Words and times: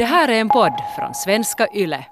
Det 0.00 0.06
här 0.06 0.28
är 0.28 0.40
en 0.40 0.48
podd 0.48 0.82
från 0.96 1.14
svenska 1.14 1.68
YLE. 1.74 2.06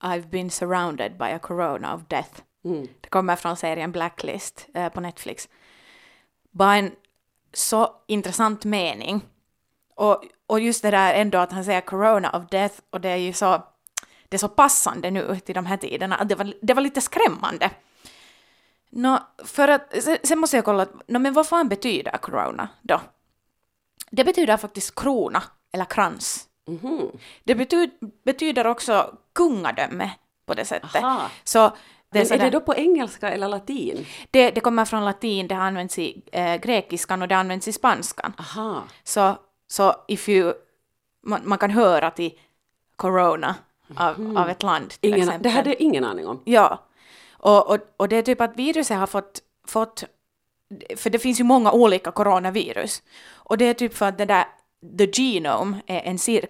I've 0.00 0.30
been 0.30 0.50
surrounded 0.50 1.18
by 1.18 1.24
a 1.24 1.38
corona 1.38 1.94
of 1.94 2.00
death. 2.08 2.42
Det 3.00 3.08
kommer 3.08 3.36
från 3.36 3.56
serien 3.56 3.92
Blacklist 3.92 4.66
eh, 4.74 4.88
på 4.88 5.00
Netflix. 5.00 5.48
Bara 6.50 6.76
en 6.76 6.92
så 7.56 7.90
intressant 8.06 8.64
mening. 8.64 9.20
Och, 9.94 10.24
och 10.46 10.60
just 10.60 10.82
det 10.82 10.90
där 10.90 11.14
ändå 11.14 11.38
att 11.38 11.52
han 11.52 11.64
säger 11.64 11.80
corona 11.80 12.30
of 12.30 12.50
death 12.50 12.74
och 12.90 13.00
det 13.00 13.08
är 13.08 13.16
ju 13.16 13.32
så, 13.32 13.62
det 14.28 14.36
är 14.36 14.38
så 14.38 14.48
passande 14.48 15.10
nu 15.10 15.40
till 15.40 15.54
de 15.54 15.66
här 15.66 15.76
tiderna 15.76 16.16
att 16.16 16.28
det 16.28 16.34
var, 16.34 16.54
det 16.62 16.74
var 16.74 16.82
lite 16.82 17.00
skrämmande. 17.00 17.70
Nå, 18.90 19.18
för 19.44 19.68
att, 19.68 20.02
sen, 20.02 20.18
sen 20.22 20.38
måste 20.38 20.56
jag 20.56 20.64
kolla, 20.64 20.86
nå, 21.06 21.18
men 21.18 21.32
vad 21.32 21.46
fan 21.46 21.68
betyder 21.68 22.18
corona 22.18 22.68
då? 22.82 23.00
Det 24.10 24.24
betyder 24.24 24.56
faktiskt 24.56 24.94
krona 24.94 25.42
eller 25.72 25.84
krans. 25.84 26.48
Det 27.44 27.54
betyder, 27.54 27.90
betyder 28.24 28.66
också 28.66 29.16
kungadöme 29.32 30.10
på 30.46 30.54
det 30.54 30.64
sättet. 30.64 31.04
Aha. 31.04 31.30
Så 31.44 31.72
det, 32.16 32.20
är 32.20 32.24
Men 32.24 32.32
är 32.32 32.36
sådär- 32.38 32.44
det 32.50 32.58
då 32.58 32.60
på 32.60 32.74
engelska 32.74 33.28
eller 33.30 33.48
latin? 33.48 34.06
det, 34.30 34.50
det 34.50 34.60
kommer 34.60 34.84
från 34.84 35.04
latin, 35.04 35.48
det 35.48 35.54
används 35.56 35.98
i 35.98 36.22
eh, 36.32 36.56
grekiskan 36.56 37.22
och 37.22 37.28
det 37.28 37.36
används 37.36 37.68
i 37.68 37.72
spanskan. 37.72 38.32
Aha. 38.38 38.82
Så, 39.04 39.36
så 39.68 39.94
if 40.08 40.28
you, 40.28 40.52
man, 41.26 41.40
man 41.44 41.58
kan 41.58 41.70
höra 41.70 42.10
till 42.10 42.32
corona 42.96 43.54
av, 43.96 44.36
av 44.38 44.48
ett 44.48 44.62
land 44.62 44.90
till 44.90 45.10
Ingen, 45.10 45.20
exempel. 45.28 45.42
det 45.42 45.48
hade 45.48 45.70
jag 45.70 45.80
ingen 45.80 46.04
aning 46.04 46.26
om. 46.26 46.42
Ja. 46.44 46.82
Och, 47.32 47.70
och, 47.70 47.78
och 47.96 48.08
det 48.08 48.16
är 48.16 48.22
typ 48.22 48.40
att 48.40 48.56
viruset 48.56 48.96
har 48.98 49.06
fått, 49.06 49.40
fått, 49.68 50.04
för 50.96 51.10
det 51.10 51.18
finns 51.18 51.40
ju 51.40 51.44
många 51.44 51.72
olika 51.72 52.10
coronavirus. 52.10 53.02
Och 53.34 53.58
det 53.58 53.64
är 53.64 53.74
typ 53.74 53.94
för 53.94 54.06
att 54.08 54.18
det 54.18 54.24
där, 54.24 54.44
the 54.98 55.22
genome 55.22 55.76
är 55.86 56.00
en, 56.00 56.18
cir, 56.18 56.46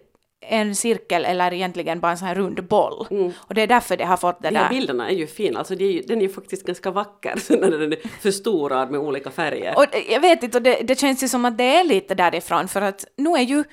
en 0.48 0.74
cirkel 0.76 1.24
eller 1.24 1.52
egentligen 1.52 2.00
bara 2.00 2.12
en 2.12 2.18
sån 2.18 2.28
här 2.28 2.34
rund 2.34 2.64
boll. 2.68 3.06
Och 3.36 3.54
det 3.54 3.62
är 3.62 3.66
därför 3.66 3.96
det 3.96 4.04
har 4.04 4.16
fått 4.16 4.42
det 4.42 4.48
Mm. 4.48 4.54
De 4.54 4.58
här 4.60 4.68
där. 4.68 4.78
bilderna 4.80 5.10
är 5.10 5.14
ju 5.14 5.26
fina, 5.26 5.58
alltså 5.58 5.74
det 5.74 5.84
är 5.84 5.92
ju, 5.92 6.00
den 6.00 6.18
är 6.18 6.22
ju 6.22 6.28
faktiskt 6.28 6.66
ganska 6.66 6.90
vacker 6.90 7.34
när 7.60 7.70
den 7.78 7.92
är 7.92 7.98
förstorad 8.22 8.90
med 8.90 9.00
olika 9.00 9.30
färger. 9.30 9.74
Och 9.76 9.84
jag 10.08 10.20
vet 10.20 10.42
inte, 10.42 10.58
och 10.58 10.62
det, 10.62 10.74
det 10.82 10.98
känns 11.00 11.22
ju 11.22 11.28
som 11.28 11.44
att 11.44 11.58
det 11.58 11.64
är 11.64 11.84
lite 11.84 12.14
därifrån 12.14 12.68
för 12.68 12.80
att 12.82 13.04
nu 13.16 13.30
är 13.30 13.42
ju, 13.42 13.64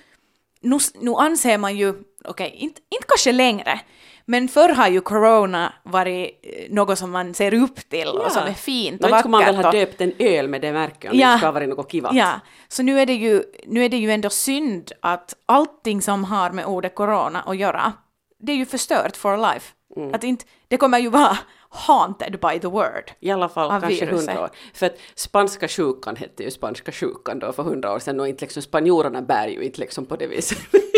nu, 0.62 0.78
nu 1.02 1.12
anser 1.12 1.58
man 1.58 1.78
ju, 1.78 1.94
okej, 2.26 2.56
inte, 2.60 2.82
inte 2.90 3.08
kanske 3.08 3.32
längre, 3.32 3.80
men 4.26 4.48
förr 4.48 4.70
har 4.70 4.88
ju 4.88 5.02
corona 5.02 5.74
varit 5.84 6.40
eh, 6.44 6.74
något 6.74 7.00
som 7.00 7.12
man 7.12 7.34
ser 7.34 7.54
upp 7.54 7.90
till 7.90 8.08
och 8.08 8.32
som 8.32 8.44
är 8.44 8.54
fint 8.54 9.04
och 9.04 9.20
skulle 9.20 9.32
man 9.32 9.44
väl 9.44 9.56
vackert 9.56 9.66
ha 9.74 9.80
döpt 9.80 10.02
en 10.02 10.14
öl 10.20 10.48
med 10.48 10.62
det 10.62 10.74
märket 10.74 11.12
om 11.12 11.20
Ja. 11.20 11.32
det 11.32 11.38
ska 11.38 11.48
ha 11.48 11.52
varit 11.52 11.70
något 11.70 11.92
kivat. 11.92 12.16
Ja, 12.16 12.32
så 12.68 12.84
nu 12.84 13.00
är, 13.00 13.06
det 13.06 13.14
ju, 13.14 13.44
nu 13.68 13.86
är 13.86 13.90
det 13.90 13.98
ju 13.98 14.12
ändå 14.12 14.30
synd 14.30 14.92
att 15.02 15.34
allting 15.46 16.02
som 16.02 16.24
har 16.24 16.52
med 16.52 16.66
ordet 16.66 16.96
corona 16.96 17.42
att 17.42 17.58
göra, 17.58 17.94
det 18.40 18.52
är 18.52 18.56
ju 18.56 18.66
förstört 18.66 19.18
for 19.18 19.38
life. 19.54 19.74
Mm. 19.96 20.14
Att 20.14 20.24
inte, 20.24 20.46
det 20.68 20.78
kommer 20.78 21.00
ju 21.00 21.10
vara 21.10 21.38
haunted 21.70 22.40
by 22.40 22.60
the 22.60 22.68
word. 22.68 23.12
I 23.20 23.32
alla 23.32 23.50
fall 23.50 23.82
kanske 23.82 24.06
hundra 24.06 24.42
år. 24.42 24.50
För 24.74 24.86
att 24.86 24.98
spanska 25.16 25.68
sjukan 25.68 26.16
hette 26.16 26.44
ju 26.44 26.52
spanska 26.52 26.92
sjukan 26.92 27.40
då 27.40 27.54
för 27.54 27.64
hundra 27.64 27.94
år 27.94 28.00
sedan 28.00 28.20
och 28.20 28.28
inte 28.28 28.46
liksom 28.46 28.62
spanjorerna 28.62 29.22
bär 29.22 29.48
ju 29.48 29.62
inte 29.64 29.80
liksom 29.82 30.06
på 30.06 30.16
det 30.16 30.28
viset 30.28 30.58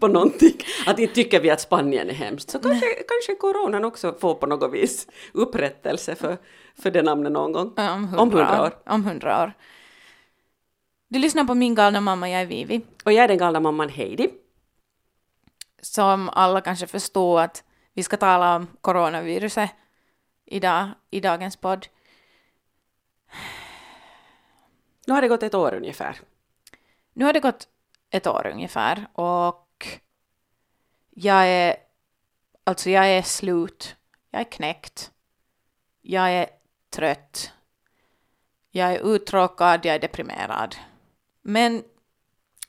på, 0.00 0.08
någonting. 0.08 0.56
Att 0.86 0.98
inte 0.98 1.14
tycker 1.14 1.40
vi 1.40 1.50
att 1.50 1.60
Spanien 1.60 2.10
är 2.10 2.14
hemskt. 2.14 2.50
Så 2.50 2.58
kanske, 2.58 2.86
kanske 2.86 3.34
coronan 3.34 3.84
också 3.84 4.12
får 4.20 4.34
på 4.34 4.46
något 4.46 4.72
vis 4.72 5.06
upprättelse 5.32 6.14
för, 6.14 6.38
för 6.78 6.90
det 6.90 7.02
namnet 7.02 7.32
någon 7.32 7.52
gång. 7.52 7.72
Om 7.76 8.14
Om 8.18 8.30
hundra 8.32 8.62
år. 8.62 8.72
Om 8.86 9.04
hundra 9.04 9.42
år. 9.42 9.52
Du 11.08 11.18
lyssnar 11.18 11.44
på 11.44 11.54
Min 11.54 11.74
galna 11.74 12.00
mamma, 12.00 12.30
jag 12.30 12.40
är 12.40 12.46
Vivi. 12.46 12.80
Och 13.04 13.12
jag 13.12 13.24
är 13.24 13.28
den 13.28 13.38
galna 13.38 13.60
mamman 13.60 13.88
Heidi. 13.88 14.30
Som 15.82 16.28
alla 16.28 16.60
kanske 16.60 16.86
förstår 16.86 17.40
att 17.40 17.64
vi 17.94 18.02
ska 18.02 18.16
tala 18.16 18.56
om 18.56 18.66
coronaviruset 18.80 19.70
idag, 20.46 20.88
i 21.10 21.20
dagens 21.20 21.56
podd. 21.56 21.86
Nu 25.06 25.14
har 25.14 25.22
det 25.22 25.28
gått 25.28 25.42
ett 25.42 25.54
år 25.54 25.74
ungefär. 25.74 26.20
Nu 27.12 27.24
har 27.24 27.32
det 27.32 27.40
gått 27.40 27.68
ett 28.10 28.26
år 28.26 28.46
ungefär 28.46 29.06
och 29.12 29.65
jag 31.18 31.48
är, 31.48 31.76
alltså 32.64 32.90
jag 32.90 33.08
är 33.08 33.22
slut, 33.22 33.96
jag 34.30 34.40
är 34.40 34.44
knäckt, 34.44 35.10
jag 36.02 36.30
är 36.30 36.46
trött, 36.90 37.52
jag 38.70 38.94
är 38.94 39.14
uttråkad, 39.14 39.84
jag 39.84 39.94
är 39.94 39.98
deprimerad. 39.98 40.76
Men 41.42 41.84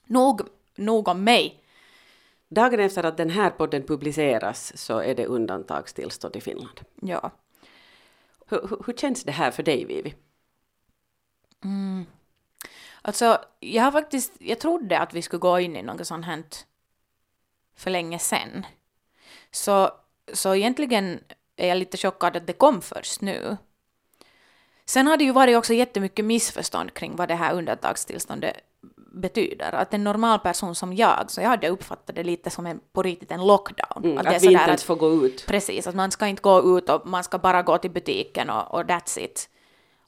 nog, 0.05 0.41
nog 0.75 1.07
om 1.07 1.23
mig. 1.23 1.63
Dagen 2.47 2.79
efter 2.79 3.03
att 3.03 3.17
den 3.17 3.29
här 3.29 3.49
podden 3.49 3.83
publiceras 3.83 4.77
så 4.77 4.99
är 4.99 5.15
det 5.15 5.25
undantagstillstånd 5.25 6.35
i 6.35 6.41
Finland. 6.41 6.81
Ja. 7.01 7.31
Hur, 8.47 8.67
hur, 8.69 8.83
hur 8.85 8.93
känns 8.93 9.23
det 9.23 9.31
här 9.31 9.51
för 9.51 9.63
dig 9.63 9.85
Vivi? 9.85 10.15
Alltså, 13.01 13.41
jag 13.59 13.83
har 13.83 13.91
faktiskt, 13.91 14.33
jag 14.39 14.59
trodde 14.59 14.99
att 14.99 15.13
vi 15.13 15.21
skulle 15.21 15.39
gå 15.39 15.59
in 15.59 15.75
i 15.75 15.81
något 15.83 16.07
sånt 16.07 16.25
här 16.25 16.43
för 17.77 17.91
länge 17.91 18.19
sedan. 18.19 18.65
Så, 19.51 19.91
så 20.33 20.55
egentligen 20.55 21.19
är 21.55 21.67
jag 21.67 21.77
lite 21.77 21.97
chockad 21.97 22.37
att 22.37 22.47
det 22.47 22.53
kom 22.53 22.81
först 22.81 23.21
nu. 23.21 23.57
Sen 24.85 25.07
har 25.07 25.17
det 25.17 25.23
ju 25.23 25.31
varit 25.31 25.57
också 25.57 25.73
jättemycket 25.73 26.25
missförstånd 26.25 26.93
kring 26.93 27.15
vad 27.15 27.27
det 27.27 27.35
här 27.35 27.53
undantagstillståndet 27.53 28.57
betyder. 29.13 29.71
Att 29.75 29.93
en 29.93 30.03
normal 30.03 30.39
person 30.39 30.75
som 30.75 30.93
jag, 30.93 31.25
så 31.31 31.41
jag 31.41 31.49
hade 31.49 31.69
uppfattat 31.69 32.15
det 32.15 32.23
lite 32.23 32.49
som 32.49 32.65
en, 32.65 32.79
på 32.93 33.03
riktigt 33.03 33.31
en 33.31 33.47
lockdown. 33.47 34.03
Mm, 34.03 34.17
att, 34.17 34.23
det 34.23 34.35
är 34.35 34.39
vi 34.39 34.47
inte 34.47 34.63
ens 34.63 34.83
får 34.83 34.95
gå 34.95 35.25
ut. 35.25 35.45
Precis, 35.47 35.87
att 35.87 35.95
man 35.95 36.11
ska 36.11 36.27
inte 36.27 36.41
gå 36.41 36.77
ut 36.77 36.89
och 36.89 37.07
man 37.07 37.23
ska 37.23 37.37
bara 37.37 37.61
gå 37.61 37.77
till 37.77 37.91
butiken 37.91 38.49
och, 38.49 38.73
och 38.73 38.83
that's 38.83 39.19
it. 39.19 39.49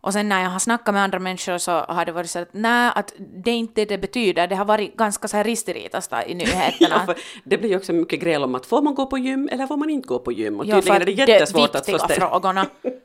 Och 0.01 0.13
sen 0.13 0.29
när 0.29 0.43
jag 0.43 0.49
har 0.49 0.59
snackat 0.59 0.93
med 0.93 1.03
andra 1.03 1.19
människor 1.19 1.57
så 1.57 1.71
har 1.71 2.05
det 2.05 2.11
varit 2.11 2.29
så 2.29 2.39
att 2.39 2.49
nej, 2.51 2.91
att 2.95 3.13
det 3.17 3.51
är 3.51 3.55
inte 3.55 3.81
det 3.81 3.85
det 3.85 3.97
betyder. 3.97 4.47
Det 4.47 4.55
har 4.55 4.65
varit 4.65 4.95
ganska 4.97 5.27
så 5.27 5.37
här 5.37 5.43
risteritas 5.43 6.09
i 6.27 6.33
nyheterna. 6.35 7.03
Ja, 7.07 7.15
det 7.43 7.57
blir 7.57 7.69
ju 7.69 7.77
också 7.77 7.93
mycket 7.93 8.19
gräl 8.19 8.43
om 8.43 8.55
att 8.55 8.65
får 8.65 8.81
man 8.81 8.95
gå 8.95 9.05
på 9.05 9.17
gym 9.17 9.49
eller 9.51 9.67
får 9.67 9.77
man 9.77 9.89
inte 9.89 10.07
gå 10.07 10.19
på 10.19 10.31
gym? 10.31 10.59
Och 10.59 10.65
Ja, 10.65 10.81
för 10.81 10.99
tydligen 10.99 11.21
är 11.21 11.25
det 11.25 11.31
jättesvårt 11.31 11.75
att 11.75 11.85
förstå. 11.85 12.07
frågorna. 12.07 12.67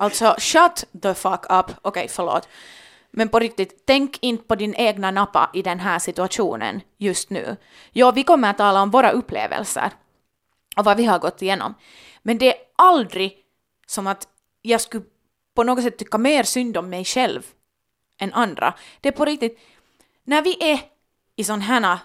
Alltså, 0.00 0.34
shut 0.38 0.84
the 1.02 1.14
fuck 1.14 1.44
up. 1.50 1.66
Okej, 1.82 2.08
förlåt. 2.08 2.48
Men 3.10 3.28
på 3.28 3.38
riktigt, 3.38 3.82
tänk 3.86 4.18
inte 4.20 4.44
på 4.44 4.54
din 4.54 4.74
egna 4.74 5.10
nappa 5.10 5.50
i 5.54 5.62
den 5.62 5.80
här 5.80 5.98
situationen 5.98 6.80
just 6.98 7.30
nu. 7.30 7.56
Ja, 7.92 8.10
vi 8.10 8.22
kommer 8.22 8.50
att 8.50 8.58
tala 8.58 8.82
om 8.82 8.90
våra 8.90 9.10
upplevelser 9.10 9.90
och 10.76 10.84
vad 10.84 10.96
vi 10.96 11.04
har 11.04 11.18
gått 11.18 11.42
igenom. 11.42 11.74
Men 12.22 12.38
det 12.38 12.46
är 12.48 12.54
aldrig 12.76 13.36
som 13.86 14.06
att 14.06 14.28
jag 14.62 14.80
skulle 14.80 15.04
på 15.58 15.64
något 15.64 15.84
sätt 15.84 15.98
tycka 15.98 16.18
mer 16.18 16.42
synd 16.42 16.76
om 16.76 16.90
mig 16.90 17.04
själv 17.04 17.42
än 18.20 18.32
andra. 18.34 18.74
Det 19.00 19.08
är 19.08 19.12
på 19.12 19.24
riktigt, 19.24 19.58
när 20.24 20.42
vi 20.42 20.70
är 20.72 20.80
i 21.36 21.44
sådana 21.44 21.64
här 21.64 21.98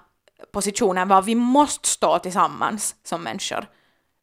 positioner 0.51 1.05
var 1.05 1.21
vi 1.21 1.35
måste 1.35 1.87
stå 1.87 2.19
tillsammans 2.19 2.95
som 3.03 3.23
människor. 3.23 3.67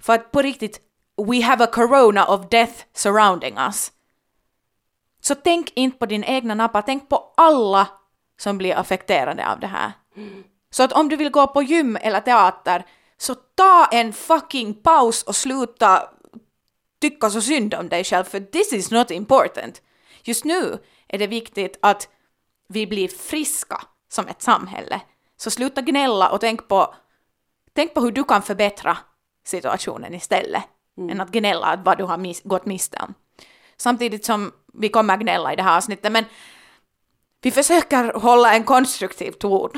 För 0.02 0.12
att 0.12 0.32
på 0.32 0.42
riktigt, 0.42 0.80
we 1.28 1.42
have 1.42 1.64
a 1.64 1.68
corona 1.72 2.26
of 2.26 2.48
death 2.50 2.72
surrounding 2.94 3.58
us. 3.58 3.92
Så 5.20 5.34
tänk 5.34 5.72
inte 5.74 5.98
på 5.98 6.06
din 6.06 6.24
egna 6.24 6.54
nappa, 6.54 6.82
tänk 6.82 7.08
på 7.08 7.32
alla 7.36 7.88
som 8.40 8.58
blir 8.58 8.74
affekterade 8.74 9.48
av 9.48 9.60
det 9.60 9.66
här. 9.66 9.92
Så 10.70 10.82
att 10.82 10.92
om 10.92 11.08
du 11.08 11.16
vill 11.16 11.30
gå 11.30 11.46
på 11.46 11.62
gym 11.62 11.96
eller 11.96 12.20
teater, 12.20 12.84
så 13.16 13.34
ta 13.34 13.86
en 13.92 14.12
fucking 14.12 14.74
paus 14.74 15.22
och 15.22 15.36
sluta 15.36 16.10
tycka 17.00 17.30
så 17.30 17.40
synd 17.40 17.74
om 17.74 17.88
dig 17.88 18.04
själv, 18.04 18.24
för 18.24 18.40
this 18.40 18.72
is 18.72 18.90
not 18.90 19.10
important. 19.10 19.82
Just 20.24 20.44
nu 20.44 20.78
är 21.08 21.18
det 21.18 21.26
viktigt 21.26 21.78
att 21.82 22.08
vi 22.68 22.86
blir 22.86 23.08
friska 23.08 23.80
som 24.08 24.28
ett 24.28 24.42
samhälle. 24.42 25.00
Så 25.36 25.50
sluta 25.50 25.80
gnälla 25.80 26.30
och 26.30 26.40
tänk 26.40 26.68
på, 26.68 26.94
tänk 27.72 27.94
på 27.94 28.00
hur 28.00 28.12
du 28.12 28.24
kan 28.24 28.42
förbättra 28.42 28.98
situationen 29.44 30.14
istället, 30.14 30.62
än 31.10 31.20
att 31.20 31.30
gnälla 31.30 31.82
vad 31.84 31.98
du 31.98 32.04
har 32.04 32.18
mis- 32.18 32.48
gått 32.48 32.66
miste 32.66 32.98
om. 33.02 33.14
Samtidigt 33.76 34.24
som 34.24 34.52
vi 34.74 34.88
kommer 34.88 35.16
gnälla 35.16 35.52
i 35.52 35.56
det 35.56 35.62
här 35.62 35.76
avsnittet, 35.76 36.12
men 36.12 36.24
vi 37.42 37.50
försöker 37.50 38.12
hålla 38.12 38.54
en 38.54 38.64
konstruktiv 38.64 39.32
ton. 39.32 39.70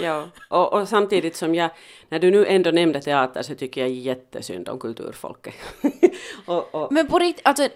Ja, 0.00 0.28
och, 0.48 0.72
och 0.72 0.88
samtidigt 0.88 1.36
som 1.36 1.54
jag, 1.54 1.70
när 2.08 2.18
du 2.18 2.30
nu 2.30 2.46
ändå 2.46 2.70
nämnde 2.70 3.00
teater 3.00 3.42
så 3.42 3.54
tycker 3.54 3.80
jag 3.80 3.90
jättesynd 3.90 4.68
om 4.68 4.78
kulturfolket. 4.78 5.54
och, 6.46 6.74
och, 6.74 6.92
Men 6.92 7.06
på 7.06 7.18
riktigt, 7.18 7.46
alltså, 7.46 7.68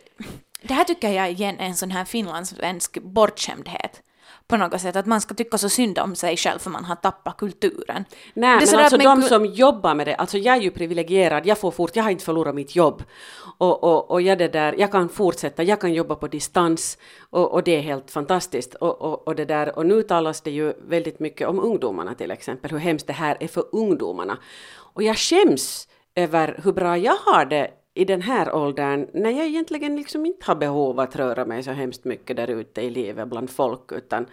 det 0.62 0.74
här 0.74 0.84
tycker 0.84 1.08
jag 1.08 1.30
igen 1.30 1.56
är 1.58 1.66
en 1.66 1.74
sån 1.74 1.90
här 1.90 2.04
finlandssvensk 2.04 3.02
bortskämdhet. 3.02 4.02
på 4.46 4.56
något 4.56 4.80
sätt, 4.80 4.96
att 4.96 5.06
man 5.06 5.20
ska 5.20 5.34
tycka 5.34 5.58
så 5.58 5.68
synd 5.68 5.98
om 5.98 6.14
sig 6.14 6.36
själv 6.36 6.58
för 6.58 6.70
man 6.70 6.84
har 6.84 6.96
tappat 6.96 7.36
kulturen. 7.36 8.04
Nej, 8.34 8.50
men 8.50 8.58
alltså 8.58 8.76
att 8.76 9.02
de 9.02 9.22
som 9.22 9.46
jobbar 9.46 9.94
med 9.94 10.06
det, 10.06 10.14
alltså 10.14 10.38
jag 10.38 10.56
är 10.56 10.60
ju 10.60 10.70
privilegierad, 10.70 11.46
jag 11.46 11.58
får 11.58 11.70
fort, 11.70 11.96
jag 11.96 12.04
har 12.04 12.10
inte 12.10 12.24
förlorat 12.24 12.54
mitt 12.54 12.76
jobb. 12.76 13.02
Och, 13.58 13.84
och, 13.84 14.10
och 14.10 14.22
jag, 14.22 14.38
det 14.38 14.48
där, 14.48 14.74
jag 14.78 14.92
kan 14.92 15.08
fortsätta, 15.08 15.62
jag 15.62 15.80
kan 15.80 15.94
jobba 15.94 16.14
på 16.14 16.28
distans 16.28 16.98
och, 17.30 17.52
och 17.52 17.62
det 17.62 17.76
är 17.76 17.80
helt 17.80 18.10
fantastiskt. 18.10 18.74
Och, 18.74 19.02
och, 19.02 19.28
och, 19.28 19.34
det 19.34 19.44
där, 19.44 19.78
och 19.78 19.86
nu 19.86 20.02
talas 20.02 20.40
det 20.40 20.50
ju 20.50 20.72
väldigt 20.88 21.20
mycket 21.20 21.48
om 21.48 21.60
ungdomarna 21.60 22.14
till 22.14 22.30
exempel, 22.30 22.70
hur 22.70 22.78
hemskt 22.78 23.06
det 23.06 23.12
här 23.12 23.36
är 23.40 23.48
för 23.48 23.64
ungdomarna. 23.72 24.38
Och 24.94 25.02
jag 25.02 25.16
skäms 25.16 25.88
över 26.14 26.60
hur 26.64 26.72
bra 26.72 26.96
jag 26.96 27.16
har 27.16 27.44
det 27.44 27.70
i 27.94 28.04
den 28.04 28.22
här 28.22 28.54
åldern 28.54 29.08
när 29.12 29.30
jag 29.30 29.46
egentligen 29.46 29.96
liksom 29.96 30.26
inte 30.26 30.46
har 30.46 30.54
behov 30.54 31.00
att 31.00 31.16
röra 31.16 31.44
mig 31.44 31.62
så 31.62 31.70
hemskt 31.70 32.04
mycket 32.04 32.36
där 32.36 32.50
ute 32.50 32.80
i 32.80 32.90
livet 32.90 33.28
bland 33.28 33.50
folk 33.50 33.92
utan 33.92 34.26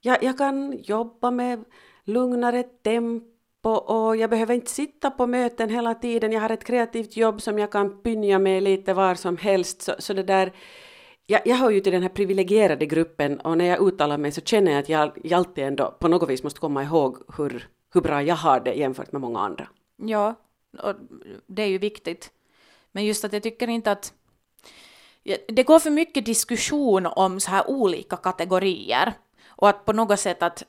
jag, 0.00 0.22
jag 0.22 0.38
kan 0.38 0.78
jobba 0.82 1.30
med 1.30 1.64
lugnare 2.04 2.62
tempo 2.62 3.33
och 3.66 4.16
jag 4.16 4.30
behöver 4.30 4.54
inte 4.54 4.70
sitta 4.70 5.10
på 5.10 5.26
möten 5.26 5.70
hela 5.70 5.94
tiden. 5.94 6.32
Jag 6.32 6.40
har 6.40 6.50
ett 6.50 6.64
kreativt 6.64 7.16
jobb 7.16 7.42
som 7.42 7.58
jag 7.58 7.72
kan 7.72 8.02
pynja 8.02 8.38
med 8.38 8.62
lite 8.62 8.94
var 8.94 9.14
som 9.14 9.36
helst. 9.36 9.82
Så, 9.82 9.94
så 9.98 10.12
det 10.12 10.22
där, 10.22 10.52
jag, 11.26 11.40
jag 11.44 11.56
hör 11.56 11.70
ju 11.70 11.80
till 11.80 11.92
den 11.92 12.02
här 12.02 12.08
privilegierade 12.08 12.86
gruppen 12.86 13.40
och 13.40 13.58
när 13.58 13.64
jag 13.64 13.88
uttalar 13.88 14.18
mig 14.18 14.32
så 14.32 14.40
känner 14.40 14.72
jag 14.72 14.78
att 14.78 14.88
jag, 14.88 15.18
jag 15.24 15.38
alltid 15.38 15.64
ändå 15.64 15.96
på 16.00 16.08
något 16.08 16.28
vis 16.28 16.42
måste 16.42 16.60
komma 16.60 16.82
ihåg 16.82 17.18
hur, 17.36 17.68
hur 17.94 18.00
bra 18.00 18.22
jag 18.22 18.36
har 18.36 18.60
det 18.60 18.74
jämfört 18.74 19.12
med 19.12 19.20
många 19.20 19.40
andra. 19.40 19.68
Ja, 19.96 20.34
och 20.82 20.94
det 21.46 21.62
är 21.62 21.66
ju 21.66 21.78
viktigt. 21.78 22.30
Men 22.92 23.04
just 23.04 23.24
att 23.24 23.32
jag 23.32 23.42
tycker 23.42 23.68
inte 23.68 23.92
att... 23.92 24.12
Det 25.48 25.62
går 25.62 25.78
för 25.78 25.90
mycket 25.90 26.26
diskussion 26.26 27.06
om 27.06 27.40
så 27.40 27.50
här 27.50 27.70
olika 27.70 28.16
kategorier. 28.16 29.12
Och 29.46 29.68
att 29.68 29.84
på 29.84 29.92
något 29.92 30.20
sätt 30.20 30.42
att... 30.42 30.62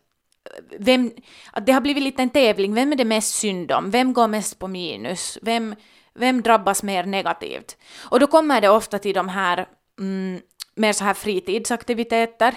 Vem, 0.80 1.12
att 1.52 1.66
det 1.66 1.72
har 1.72 1.82
blivit 1.82 2.04
lite 2.04 2.22
en 2.22 2.30
tävling, 2.30 2.74
vem 2.74 2.92
är 2.92 2.96
det 2.96 3.06
mest 3.06 3.36
synd 3.36 3.72
om? 3.72 3.92
Vem 3.92 4.14
går 4.14 4.28
mest 4.28 4.60
på 4.60 4.68
minus? 4.68 5.38
Vem, 5.42 5.76
vem 6.14 6.42
drabbas 6.42 6.84
mer 6.84 7.04
negativt? 7.04 7.78
Och 8.10 8.20
då 8.20 8.28
kommer 8.28 8.62
det 8.62 8.70
ofta 8.70 9.00
till 9.00 9.16
de 9.16 9.30
här 9.30 9.68
mm, 10.00 10.42
mer 10.76 10.94
så 10.94 11.04
här 11.04 11.14
fritidsaktiviteter. 11.14 12.56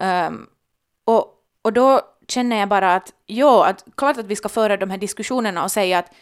Um, 0.00 0.46
och, 1.04 1.34
och 1.62 1.72
då 1.72 2.00
känner 2.28 2.56
jag 2.56 2.68
bara 2.68 2.94
att 2.94 3.12
ja, 3.26 3.66
att 3.66 3.84
klart 3.96 4.18
att 4.18 4.26
vi 4.26 4.36
ska 4.36 4.48
föra 4.48 4.76
de 4.76 4.90
här 4.90 4.98
diskussionerna 4.98 5.64
och 5.64 5.70
säga 5.72 5.98
att 5.98 6.12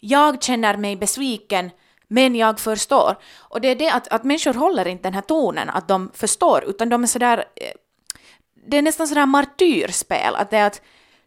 jag 0.00 0.42
känner 0.42 0.76
mig 0.76 0.96
besviken, 0.96 1.70
men 2.08 2.34
jag 2.34 2.60
förstår. 2.60 3.16
Och 3.38 3.60
det 3.60 3.68
är 3.68 3.76
det 3.76 3.90
att, 3.90 4.08
att 4.08 4.24
människor 4.24 4.54
håller 4.54 4.88
inte 4.88 5.02
den 5.02 5.14
här 5.14 5.20
tonen, 5.20 5.70
att 5.70 5.88
de 5.88 6.10
förstår, 6.14 6.64
utan 6.66 6.88
de 6.88 7.02
är 7.02 7.06
sådär... 7.06 7.44
Eh, 7.56 7.72
det 8.70 8.78
är 8.78 8.82
nästan 8.82 9.08
sådär 9.08 9.26
martyrspel, 9.26 10.34
att 10.34 10.50
det 10.50 10.56
är 10.56 10.66
att 10.66 10.82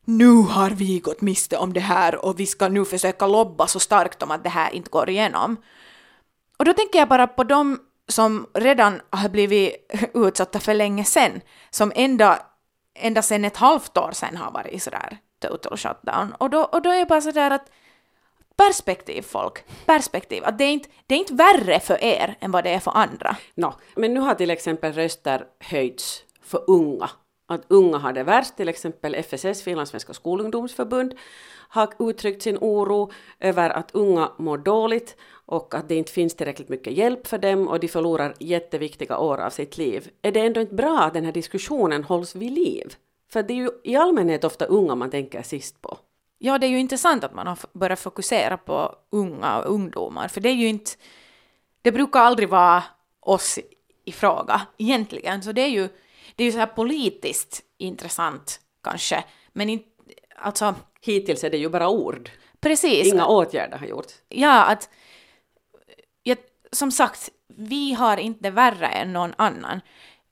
nu 0.06 0.34
har 0.34 0.70
vi 0.70 1.00
gått 1.00 1.22
miste 1.22 1.58
om 1.58 1.74
det 1.74 1.80
här 1.80 2.26
och 2.26 2.40
vi 2.40 2.46
ska 2.46 2.70
nu 2.70 2.86
försöka 2.86 3.28
lobba 3.28 3.68
så 3.68 3.80
starkt 3.80 4.24
om 4.24 4.32
att 4.32 4.44
det 4.44 4.50
här 4.50 4.72
inte 4.72 4.90
går 4.90 5.10
igenom. 5.10 5.58
Och 6.58 6.66
då 6.66 6.74
tänker 6.74 7.00
jag 7.00 7.08
bara 7.08 7.28
på 7.28 7.44
de 7.44 7.80
som 8.08 8.48
redan 8.54 9.02
har 9.10 9.30
blivit 9.30 9.76
utsatta 10.14 10.60
för 10.60 10.74
länge 10.74 11.04
sedan, 11.04 11.42
som 11.70 11.92
ända, 11.96 12.40
ända 12.96 13.22
sedan 13.22 13.46
ett 13.46 13.58
halvt 13.58 13.98
år 13.98 14.12
sedan 14.12 14.38
har 14.38 14.52
varit 14.52 14.84
sådär 14.84 15.18
total 15.40 15.78
shutdown. 15.78 16.36
Och 16.38 16.50
då, 16.50 16.64
och 16.64 16.82
då 16.82 16.90
är 16.90 17.00
jag 17.00 17.08
bara 17.08 17.22
sådär 17.22 17.52
att 17.52 17.72
perspektiv 18.56 19.22
folk, 19.22 19.64
perspektiv, 19.86 20.44
att 20.46 20.58
det 20.58 20.64
är, 20.64 20.72
inte, 20.72 20.90
det 21.08 21.16
är 21.16 21.20
inte 21.20 21.34
värre 21.34 21.80
för 21.80 22.04
er 22.04 22.36
än 22.40 22.52
vad 22.52 22.64
det 22.64 22.70
är 22.70 22.80
för 22.80 22.98
andra. 22.98 23.36
No. 23.56 23.74
men 23.96 24.14
nu 24.14 24.20
har 24.20 24.36
till 24.36 24.50
exempel 24.50 24.94
röster 24.94 25.46
höjts 25.60 26.24
för 26.44 26.64
unga. 26.68 27.10
Att 27.51 27.65
unga 27.68 27.98
har 27.98 28.13
det 28.13 28.24
värst, 28.24 28.57
till 28.57 28.69
exempel 28.69 29.15
FSS, 29.15 29.63
Finlandssvenska 29.63 30.13
skolungdomsförbund, 30.13 31.15
har 31.69 31.89
uttryckt 32.00 32.42
sin 32.42 32.57
oro 32.62 33.12
över 33.39 33.69
att 33.69 33.92
unga 33.92 34.31
mår 34.38 34.57
dåligt 34.57 35.15
och 35.45 35.74
att 35.75 35.89
det 35.89 35.95
inte 35.95 36.12
finns 36.12 36.36
tillräckligt 36.36 36.69
mycket 36.69 36.94
hjälp 36.94 37.27
för 37.27 37.38
dem 37.38 37.68
och 37.68 37.80
de 37.80 37.88
förlorar 37.88 38.33
jätteviktiga 38.39 39.18
år 39.18 39.38
av 39.38 39.50
sitt 39.50 39.77
liv. 39.77 40.09
Är 40.21 40.31
det 40.31 40.39
ändå 40.39 40.62
inte 40.62 40.75
bra 40.75 41.00
att 41.00 41.13
den 41.13 41.25
här 41.25 41.31
diskussionen 41.31 42.03
hålls 42.03 42.36
vid 42.36 42.51
liv? 42.51 42.95
För 43.31 43.44
det 43.44 43.53
är 43.53 43.56
ju 43.56 43.69
i 43.83 43.95
allmänhet 43.95 44.44
ofta 44.44 44.65
unga 44.65 44.95
man 44.95 45.09
tänker 45.09 45.44
sist 45.44 45.81
på. 45.81 45.98
Ja, 46.38 46.57
det 46.57 46.68
är 46.68 46.69
ju 46.69 46.80
intressant 46.80 47.24
att 47.24 47.33
man 47.33 47.48
har 47.48 47.57
börjat 47.74 48.00
fokusera 48.00 48.57
på 48.57 48.95
unga 49.09 49.59
och 49.59 49.74
ungdomar, 49.74 50.27
för 50.27 50.42
det 50.42 50.50
är 50.50 50.53
ju 50.53 50.68
inte... 50.68 50.92
Det 51.81 51.92
brukar 51.92 52.19
aldrig 52.19 52.50
vara 52.50 52.83
oss 53.19 53.59
i 54.06 54.12
fråga 54.12 54.62
egentligen, 54.77 55.44
så 55.44 55.51
det 55.51 55.62
är 55.62 55.69
ju, 55.69 55.89
det 56.36 56.44
är 56.44 56.45
ju 56.45 56.51
så 56.51 56.57
här 56.57 56.66
politiskt 56.66 57.62
intressant 57.78 58.60
kanske, 58.83 59.24
men 59.54 59.69
inte... 59.69 59.88
Alltså, 60.36 60.75
Hittills 61.01 61.44
är 61.44 61.50
det 61.50 61.57
ju 61.57 61.69
bara 61.69 61.89
ord. 61.89 62.31
precis. 62.62 63.13
Inga 63.13 63.25
åtgärder 63.25 63.78
har 63.78 63.88
gjorts. 63.88 64.13
Ja, 64.30 64.63
att... 64.63 64.89
Ja, 66.24 66.36
som 66.72 66.92
sagt, 66.92 67.30
vi 67.48 67.94
har 67.94 68.18
inte 68.18 68.50
värre 68.50 68.88
än 68.88 69.13
någon 69.13 69.33
annan. 69.38 69.81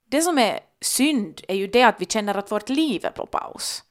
Det 0.10 0.22
som 0.22 0.38
är 0.38 0.60
synd 0.82 1.42
är 1.48 1.56
ju 1.56 1.68
det 1.68 1.84
att 1.84 2.02
vi 2.02 2.06
känner 2.06 2.36
att 2.36 2.52
vårt 2.52 2.70
liv 2.70 3.06
är 3.06 3.12
på 3.12 3.26
paus. 3.26 3.84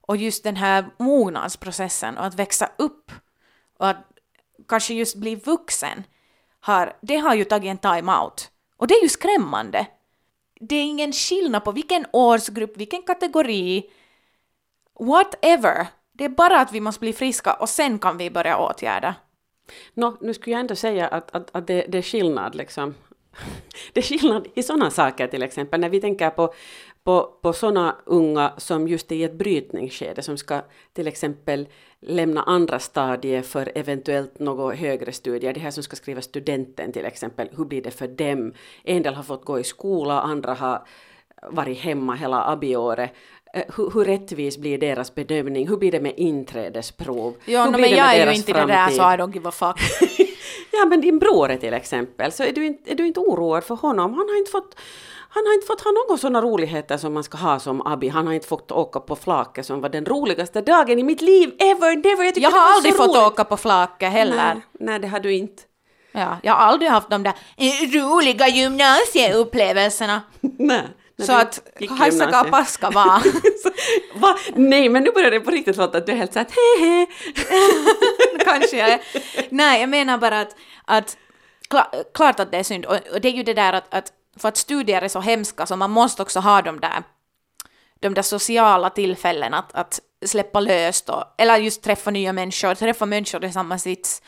Och 0.00 0.16
just 0.16 0.44
den 0.44 0.56
här 0.56 0.86
mognadsprocessen 0.98 2.18
och 2.18 2.24
att 2.24 2.34
växa 2.34 2.70
upp 2.78 3.12
och 3.78 3.88
att 3.88 4.06
kanske 4.68 4.94
just 4.94 5.16
bli 5.16 5.34
vuxen, 5.34 6.04
har, 6.60 6.96
det 7.00 7.16
har 7.16 7.34
ju 7.34 7.44
tagit 7.44 7.70
en 7.70 7.78
time-out. 7.78 8.50
Och 8.76 8.86
det 8.86 8.94
är 8.94 9.02
ju 9.02 9.08
skrämmande. 9.08 9.86
Det 10.60 10.76
är 10.76 10.82
ingen 10.82 11.12
skillnad 11.12 11.64
på 11.64 11.72
vilken 11.72 12.06
årsgrupp, 12.12 12.76
vilken 12.76 13.02
kategori, 13.02 13.90
whatever. 15.00 15.86
Det 16.12 16.24
är 16.24 16.28
bara 16.28 16.60
att 16.60 16.72
vi 16.72 16.80
måste 16.80 17.00
bli 17.00 17.12
friska 17.12 17.54
och 17.54 17.68
sen 17.68 17.98
kan 17.98 18.18
vi 18.18 18.30
börja 18.30 18.58
åtgärda. 18.58 19.14
Nå, 19.94 20.16
nu 20.20 20.34
skulle 20.34 20.52
jag 20.54 20.60
ändå 20.60 20.76
säga 20.76 21.08
att, 21.08 21.34
att, 21.34 21.56
att 21.56 21.66
det, 21.66 21.86
det 21.88 21.98
är 21.98 22.02
skillnad 22.02 22.54
liksom. 22.54 22.94
Det 23.92 24.00
är 24.00 24.02
skillnad 24.02 24.46
i 24.54 24.62
sådana 24.62 24.90
saker 24.90 25.26
till 25.26 25.42
exempel 25.42 25.80
när 25.80 25.88
vi 25.88 26.00
tänker 26.00 26.30
på, 26.30 26.54
på, 27.04 27.30
på 27.42 27.52
sådana 27.52 27.96
unga 28.04 28.52
som 28.56 28.88
just 28.88 29.12
är 29.12 29.16
i 29.16 29.24
ett 29.24 29.38
brytningsskede 29.38 30.22
som 30.22 30.36
ska 30.36 30.60
till 30.92 31.06
exempel 31.06 31.68
lämna 32.00 32.42
andra 32.42 32.78
stadier 32.78 33.42
för 33.42 33.72
eventuellt 33.74 34.38
något 34.38 34.74
högre 34.74 35.12
studier. 35.12 35.52
Det 35.52 35.60
här 35.60 35.70
som 35.70 35.82
ska 35.82 35.96
skriva 35.96 36.20
studenten 36.22 36.92
till 36.92 37.04
exempel, 37.04 37.48
hur 37.56 37.64
blir 37.64 37.82
det 37.82 37.90
för 37.90 38.08
dem? 38.08 38.52
En 38.84 39.02
del 39.02 39.14
har 39.14 39.22
fått 39.22 39.44
gå 39.44 39.60
i 39.60 39.64
skola, 39.64 40.20
andra 40.20 40.54
har 40.54 40.86
varit 41.50 41.78
hemma 41.78 42.14
hela 42.14 42.44
abiåret. 42.44 43.10
Eh, 43.54 43.62
Hur, 43.76 43.90
hur 43.90 44.04
rättvis 44.04 44.58
blir 44.58 44.78
deras 44.78 45.14
bedömning? 45.14 45.68
Hur 45.68 45.76
blir 45.76 45.92
det 45.92 46.00
med 46.00 46.14
inträdesprov? 46.16 47.34
Ja, 47.44 47.64
hur 47.64 47.70
no, 47.70 47.76
blir 47.76 47.80
men 47.80 47.90
det 47.90 47.96
jag 47.96 48.06
med 48.06 48.28
är 48.28 48.30
ju 48.30 48.36
inte 48.36 48.50
i 48.50 48.54
det 48.54 48.60
där 48.60 48.66
framtid? 48.66 48.96
så 48.96 49.02
I 49.02 49.16
don't 49.16 49.34
give 49.34 49.48
a 49.48 49.52
fuck. 49.52 49.80
Ja, 50.72 50.84
men 50.84 51.00
din 51.00 51.18
bror 51.18 51.56
till 51.56 51.74
exempel, 51.74 52.32
så 52.32 52.42
är 52.42 52.52
du, 52.52 52.66
inte, 52.66 52.90
är 52.90 52.94
du 52.94 53.06
inte 53.06 53.20
oroad 53.20 53.64
för 53.64 53.74
honom? 53.74 54.14
Han 54.14 54.28
har 54.28 54.38
inte 54.38 54.50
fått, 54.50 54.76
han 55.34 55.46
har 55.46 55.54
inte 55.54 55.66
fått 55.66 55.80
ha 55.80 55.90
några 55.90 56.18
sådana 56.18 56.40
roligheter 56.42 56.96
som 56.96 57.14
man 57.14 57.24
ska 57.24 57.38
ha 57.38 57.58
som 57.58 57.86
Abi. 57.86 58.08
Han 58.08 58.26
har 58.26 58.34
inte 58.34 58.46
fått 58.48 58.72
åka 58.72 59.00
på 59.00 59.16
flaket 59.16 59.66
som 59.66 59.80
var 59.80 59.88
den 59.88 60.04
roligaste 60.06 60.60
dagen 60.60 60.98
i 60.98 61.02
mitt 61.02 61.20
liv 61.22 61.54
ever, 61.58 61.96
never. 61.96 62.24
Jag, 62.24 62.38
Jag 62.38 62.50
har 62.50 62.74
aldrig 62.76 62.96
fått 62.96 63.08
roligt. 63.08 63.32
åka 63.32 63.44
på 63.44 63.56
flake 63.56 64.06
heller. 64.06 64.36
Nej, 64.54 64.62
nej, 64.80 64.98
det 64.98 65.08
har 65.08 65.20
du 65.20 65.32
inte. 65.34 65.62
Ja, 66.12 66.36
jag 66.42 66.52
har 66.52 66.66
aldrig 66.66 66.90
haft 66.90 67.10
de 67.10 67.22
där 67.22 67.32
roliga 68.02 68.48
gymnasieupplevelserna. 68.48 70.22
nej. 70.40 70.82
Så 71.22 71.32
att 71.32 71.60
gick 71.78 71.90
i 71.90 71.94
hajsaka 71.94 72.24
gymnasiet. 72.24 72.50
paska. 72.52 72.90
Så, 73.62 73.70
Va? 74.14 74.36
Nej, 74.54 74.88
men 74.88 75.02
nu 75.04 75.10
börjar 75.10 75.30
det 75.30 75.40
på 75.40 75.50
riktigt 75.50 75.76
låta 75.76 75.98
att 75.98 76.06
du 76.06 76.12
är 76.12 76.16
helt 76.16 76.32
såhär 76.32 76.46
hehe. 76.80 77.06
Kanske 78.44 78.76
jag 78.76 78.88
är. 78.88 79.00
Nej, 79.50 79.80
jag 79.80 79.90
menar 79.90 80.18
bara 80.18 80.40
att, 80.40 80.56
att 80.84 81.16
kla, 81.70 81.90
klart 82.14 82.40
att 82.40 82.50
det 82.52 82.58
är 82.58 82.62
synd. 82.62 82.84
Och, 82.86 82.96
och 83.12 83.20
det 83.20 83.28
är 83.28 83.32
ju 83.32 83.42
det 83.42 83.54
där 83.54 83.72
att, 83.72 83.94
att 83.94 84.12
för 84.36 84.48
att 84.48 84.56
studier 84.56 85.02
är 85.02 85.08
så 85.08 85.20
hemska 85.20 85.66
så 85.66 85.76
man 85.76 85.90
måste 85.90 86.22
också 86.22 86.40
ha 86.40 86.62
de 86.62 86.80
där, 86.80 87.02
de 88.00 88.14
där 88.14 88.22
sociala 88.22 88.90
tillfällen 88.90 89.54
att, 89.54 89.74
att 89.74 90.00
släppa 90.26 90.60
löst 90.60 91.08
och, 91.08 91.24
eller 91.38 91.56
just 91.56 91.82
träffa 91.82 92.10
nya 92.10 92.32
människor, 92.32 92.74
träffa 92.74 93.06
människor 93.06 93.44
i 93.44 93.52
samma 93.52 93.78
sits. 93.78 94.22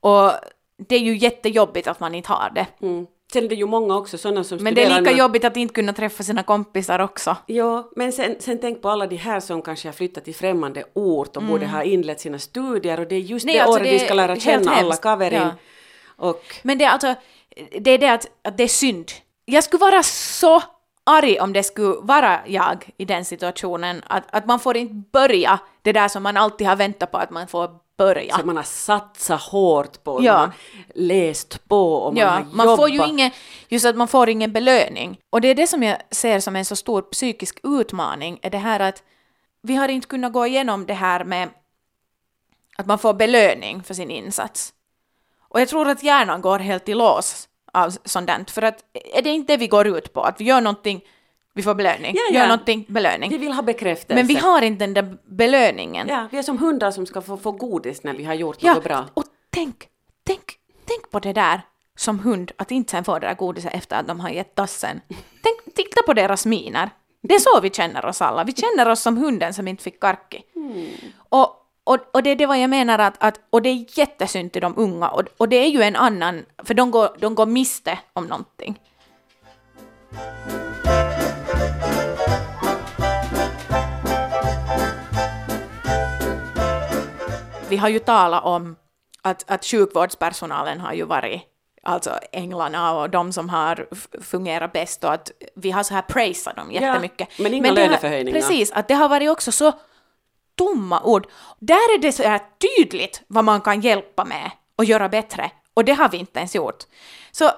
Och 0.00 0.30
det 0.76 0.96
är 0.96 1.00
ju 1.00 1.16
jättejobbigt 1.16 1.88
att 1.88 2.00
man 2.00 2.14
inte 2.14 2.32
har 2.32 2.50
det. 2.54 2.66
Mm. 2.80 3.06
Sen 3.32 3.44
är 3.44 3.48
det 3.48 3.54
ju 3.54 3.66
många 3.66 3.96
också 3.96 4.18
sådana 4.18 4.44
som 4.44 4.58
Men 4.62 4.74
det 4.74 4.82
är 4.82 5.00
lika 5.00 5.10
nu. 5.10 5.18
jobbigt 5.18 5.44
att 5.44 5.56
inte 5.56 5.74
kunna 5.74 5.92
träffa 5.92 6.22
sina 6.22 6.42
kompisar 6.42 6.98
också. 6.98 7.36
Ja, 7.46 7.90
men 7.96 8.12
sen, 8.12 8.36
sen 8.38 8.58
tänk 8.60 8.82
på 8.82 8.88
alla 8.88 9.06
de 9.06 9.16
här 9.16 9.40
som 9.40 9.62
kanske 9.62 9.88
har 9.88 9.92
flyttat 9.92 10.24
till 10.24 10.34
främmande 10.34 10.84
ort 10.92 11.36
och 11.36 11.42
borde 11.42 11.66
ha 11.66 11.82
inlett 11.82 12.20
sina 12.20 12.38
studier 12.38 13.00
och 13.00 13.06
det 13.06 13.14
är 13.14 13.20
just 13.20 13.46
Nej, 13.46 13.54
det 13.54 13.60
alltså 13.60 13.80
året 13.80 13.98
de 14.00 14.04
ska 14.04 14.14
lära 14.14 14.36
känna 14.36 14.74
alla 14.74 14.96
kaverin. 14.96 15.38
Ja. 15.38 15.50
Och 16.16 16.60
Men 16.62 16.78
det 16.78 16.84
är 16.84 16.90
alltså, 16.90 17.14
det 17.80 17.90
är 17.90 17.98
det 17.98 18.12
att, 18.12 18.26
att 18.42 18.56
det 18.56 18.64
är 18.64 18.68
synd. 18.68 19.10
Jag 19.44 19.64
skulle 19.64 19.80
vara 19.80 20.02
så 20.02 20.62
arg 21.04 21.40
om 21.40 21.52
det 21.52 21.62
skulle 21.62 21.94
vara 22.00 22.40
jag 22.46 22.90
i 22.96 23.04
den 23.04 23.24
situationen, 23.24 24.02
att, 24.06 24.24
att 24.30 24.46
man 24.46 24.60
får 24.60 24.76
inte 24.76 24.94
börja 25.12 25.58
det 25.82 25.92
där 25.92 26.08
som 26.08 26.22
man 26.22 26.36
alltid 26.36 26.66
har 26.66 26.76
väntat 26.76 27.10
på 27.12 27.18
att 27.18 27.30
man 27.30 27.46
får 27.48 27.70
börja. 27.96 28.36
Så 28.38 28.46
man 28.46 28.56
har 28.56 28.62
satsat 28.64 29.40
hårt 29.42 30.04
på, 30.04 30.24
Ja. 30.24 30.32
man 30.32 30.40
har 30.40 30.52
läst 30.94 31.68
på 31.68 31.94
och 31.94 32.14
man 32.14 32.20
Ja, 32.20 32.28
har 32.30 32.44
man 32.52 32.76
får 32.76 32.88
ju 32.88 32.96
jobbat. 32.96 33.10
ingen, 33.10 33.30
just 33.68 33.86
att 33.86 33.96
man 33.96 34.08
får 34.08 34.28
ingen 34.28 34.52
belöning. 34.52 35.18
Och 35.30 35.40
det 35.40 35.48
är 35.48 35.54
det 35.54 35.66
som 35.66 35.82
jag 35.82 35.96
ser 36.10 36.40
som 36.40 36.56
en 36.56 36.64
så 36.64 36.76
stor 36.76 37.02
psykisk 37.02 37.60
utmaning, 37.62 38.38
är 38.42 38.50
det 38.50 38.58
här 38.58 38.80
att 38.80 39.02
vi 39.62 39.74
har 39.76 39.88
inte 39.88 40.06
kunnat 40.08 40.32
gå 40.32 40.46
igenom 40.46 40.86
det 40.86 40.94
här 40.94 41.24
med 41.24 41.48
att 42.76 42.86
man 42.86 42.98
får 42.98 43.14
belöning 43.14 43.82
för 43.82 43.94
sin 43.94 44.10
insats. 44.10 44.72
Och 45.48 45.60
jag 45.60 45.68
tror 45.68 45.88
att 45.88 46.02
hjärnan 46.02 46.40
går 46.40 46.58
helt 46.58 46.88
i 46.88 46.94
lås 46.94 47.48
av 47.74 47.90
sånt 48.04 48.50
för 48.50 48.62
att 48.62 48.84
är 49.14 49.22
det 49.22 49.30
inte 49.30 49.52
det 49.52 49.56
vi 49.56 49.66
går 49.66 49.86
ut 49.86 50.12
på, 50.12 50.22
att 50.22 50.40
vi 50.40 50.44
gör 50.44 50.60
någonting, 50.60 51.04
vi 51.54 51.62
får 51.62 51.74
belöning, 51.74 52.14
Ja, 52.16 52.22
ja. 52.30 52.40
gör 52.40 52.48
någonting, 52.48 52.84
belöning. 52.88 53.30
Vi 53.30 53.38
vill 53.38 53.52
ha 53.52 53.62
bekräftelse. 53.62 54.14
Men 54.14 54.26
vi 54.26 54.34
har 54.34 54.62
inte 54.62 54.86
den 54.86 54.94
där 54.94 55.16
belöningen. 55.24 56.08
Ja, 56.08 56.28
vi 56.30 56.38
är 56.38 56.42
som 56.42 56.58
hundar 56.58 56.90
som 56.90 57.06
ska 57.06 57.20
få, 57.20 57.36
få 57.36 57.50
godis 57.52 58.02
när 58.04 58.14
vi 58.14 58.24
har 58.24 58.34
gjort 58.34 58.56
Ja, 58.60 58.74
något 58.74 58.84
bra. 58.84 59.04
och 59.14 59.24
tänk, 59.50 59.88
tänk, 60.26 60.40
tänk 60.84 61.10
på 61.10 61.18
det 61.20 61.32
där 61.32 61.60
som 61.96 62.18
hund, 62.18 62.52
att 62.56 62.70
inte 62.70 62.90
sen 62.90 63.04
få 63.04 63.18
det 63.18 63.26
där 63.26 63.34
godiset 63.34 63.74
efter 63.74 63.96
att 63.96 64.06
de 64.08 64.20
har 64.20 64.28
gett 64.30 64.54
tassen. 64.54 65.00
Tänk, 65.42 65.74
titta 65.76 66.02
på 66.06 66.12
deras 66.12 66.46
miner. 66.46 66.90
Det 67.22 67.34
är 67.34 67.38
så 67.38 67.60
vi 67.60 67.70
känner 67.70 68.04
oss 68.06 68.22
alla. 68.22 68.44
Vi 68.44 68.52
känner 68.52 68.88
oss 68.88 69.00
som 69.00 69.16
hunden 69.16 69.54
som 69.54 69.68
inte 69.68 69.82
fick 69.82 70.00
karki. 70.00 70.42
Och, 71.28 71.63
och, 71.84 71.98
och 72.12 72.22
det 72.22 72.30
är 72.30 72.36
det 72.36 72.46
vad 72.46 72.58
jag 72.60 72.70
menar 72.70 72.98
att, 72.98 73.14
att 73.18 73.40
och 73.50 73.62
det 73.62 73.68
är 73.68 73.98
jättesynd 73.98 74.52
till 74.52 74.62
de 74.62 74.74
unga 74.76 75.08
och, 75.08 75.22
och 75.36 75.48
det 75.48 75.56
är 75.56 75.68
ju 75.68 75.82
en 75.82 75.96
annan, 75.96 76.44
för 76.64 76.74
de 76.74 76.90
går, 76.90 77.08
de 77.18 77.34
går 77.34 77.46
miste 77.46 77.98
om 78.12 78.26
någonting. 78.26 78.78
Vi 87.68 87.76
har 87.76 87.88
ju 87.88 87.98
talat 87.98 88.44
om 88.44 88.76
att, 89.22 89.44
att 89.50 89.64
sjukvårdspersonalen 89.64 90.80
har 90.80 90.92
ju 90.92 91.04
varit 91.04 91.42
alltså 91.82 92.10
änglarna 92.32 92.92
och 92.98 93.10
de 93.10 93.32
som 93.32 93.48
har 93.48 93.86
fungerat 94.22 94.72
bäst 94.72 95.04
och 95.04 95.12
att 95.12 95.30
vi 95.54 95.70
har 95.70 95.82
så 95.82 95.94
här 95.94 96.02
praisat 96.02 96.56
dem 96.56 96.72
jättemycket. 96.72 97.28
men 97.38 97.54
inga 97.54 97.68
har- 97.68 97.74
löneförhöjningar. 97.74 98.40
Precis, 98.40 98.72
att 98.72 98.88
det 98.88 98.94
har 98.94 99.08
varit 99.08 99.30
också 99.30 99.52
så 99.52 99.72
tomma 100.54 101.02
ord. 101.02 101.26
Där 101.58 101.94
är 101.94 101.98
det 101.98 102.12
så 102.12 102.22
här 102.22 102.40
tydligt 102.58 103.22
vad 103.26 103.44
man 103.44 103.60
kan 103.60 103.80
hjälpa 103.80 104.24
med 104.24 104.50
och 104.76 104.84
göra 104.84 105.08
bättre. 105.08 105.50
Och 105.74 105.84
det 105.84 105.92
har 105.92 106.08
vi 106.08 106.16
inte 106.16 106.38
ens 106.38 106.54
gjort. 106.54 106.84
Så 107.32 107.50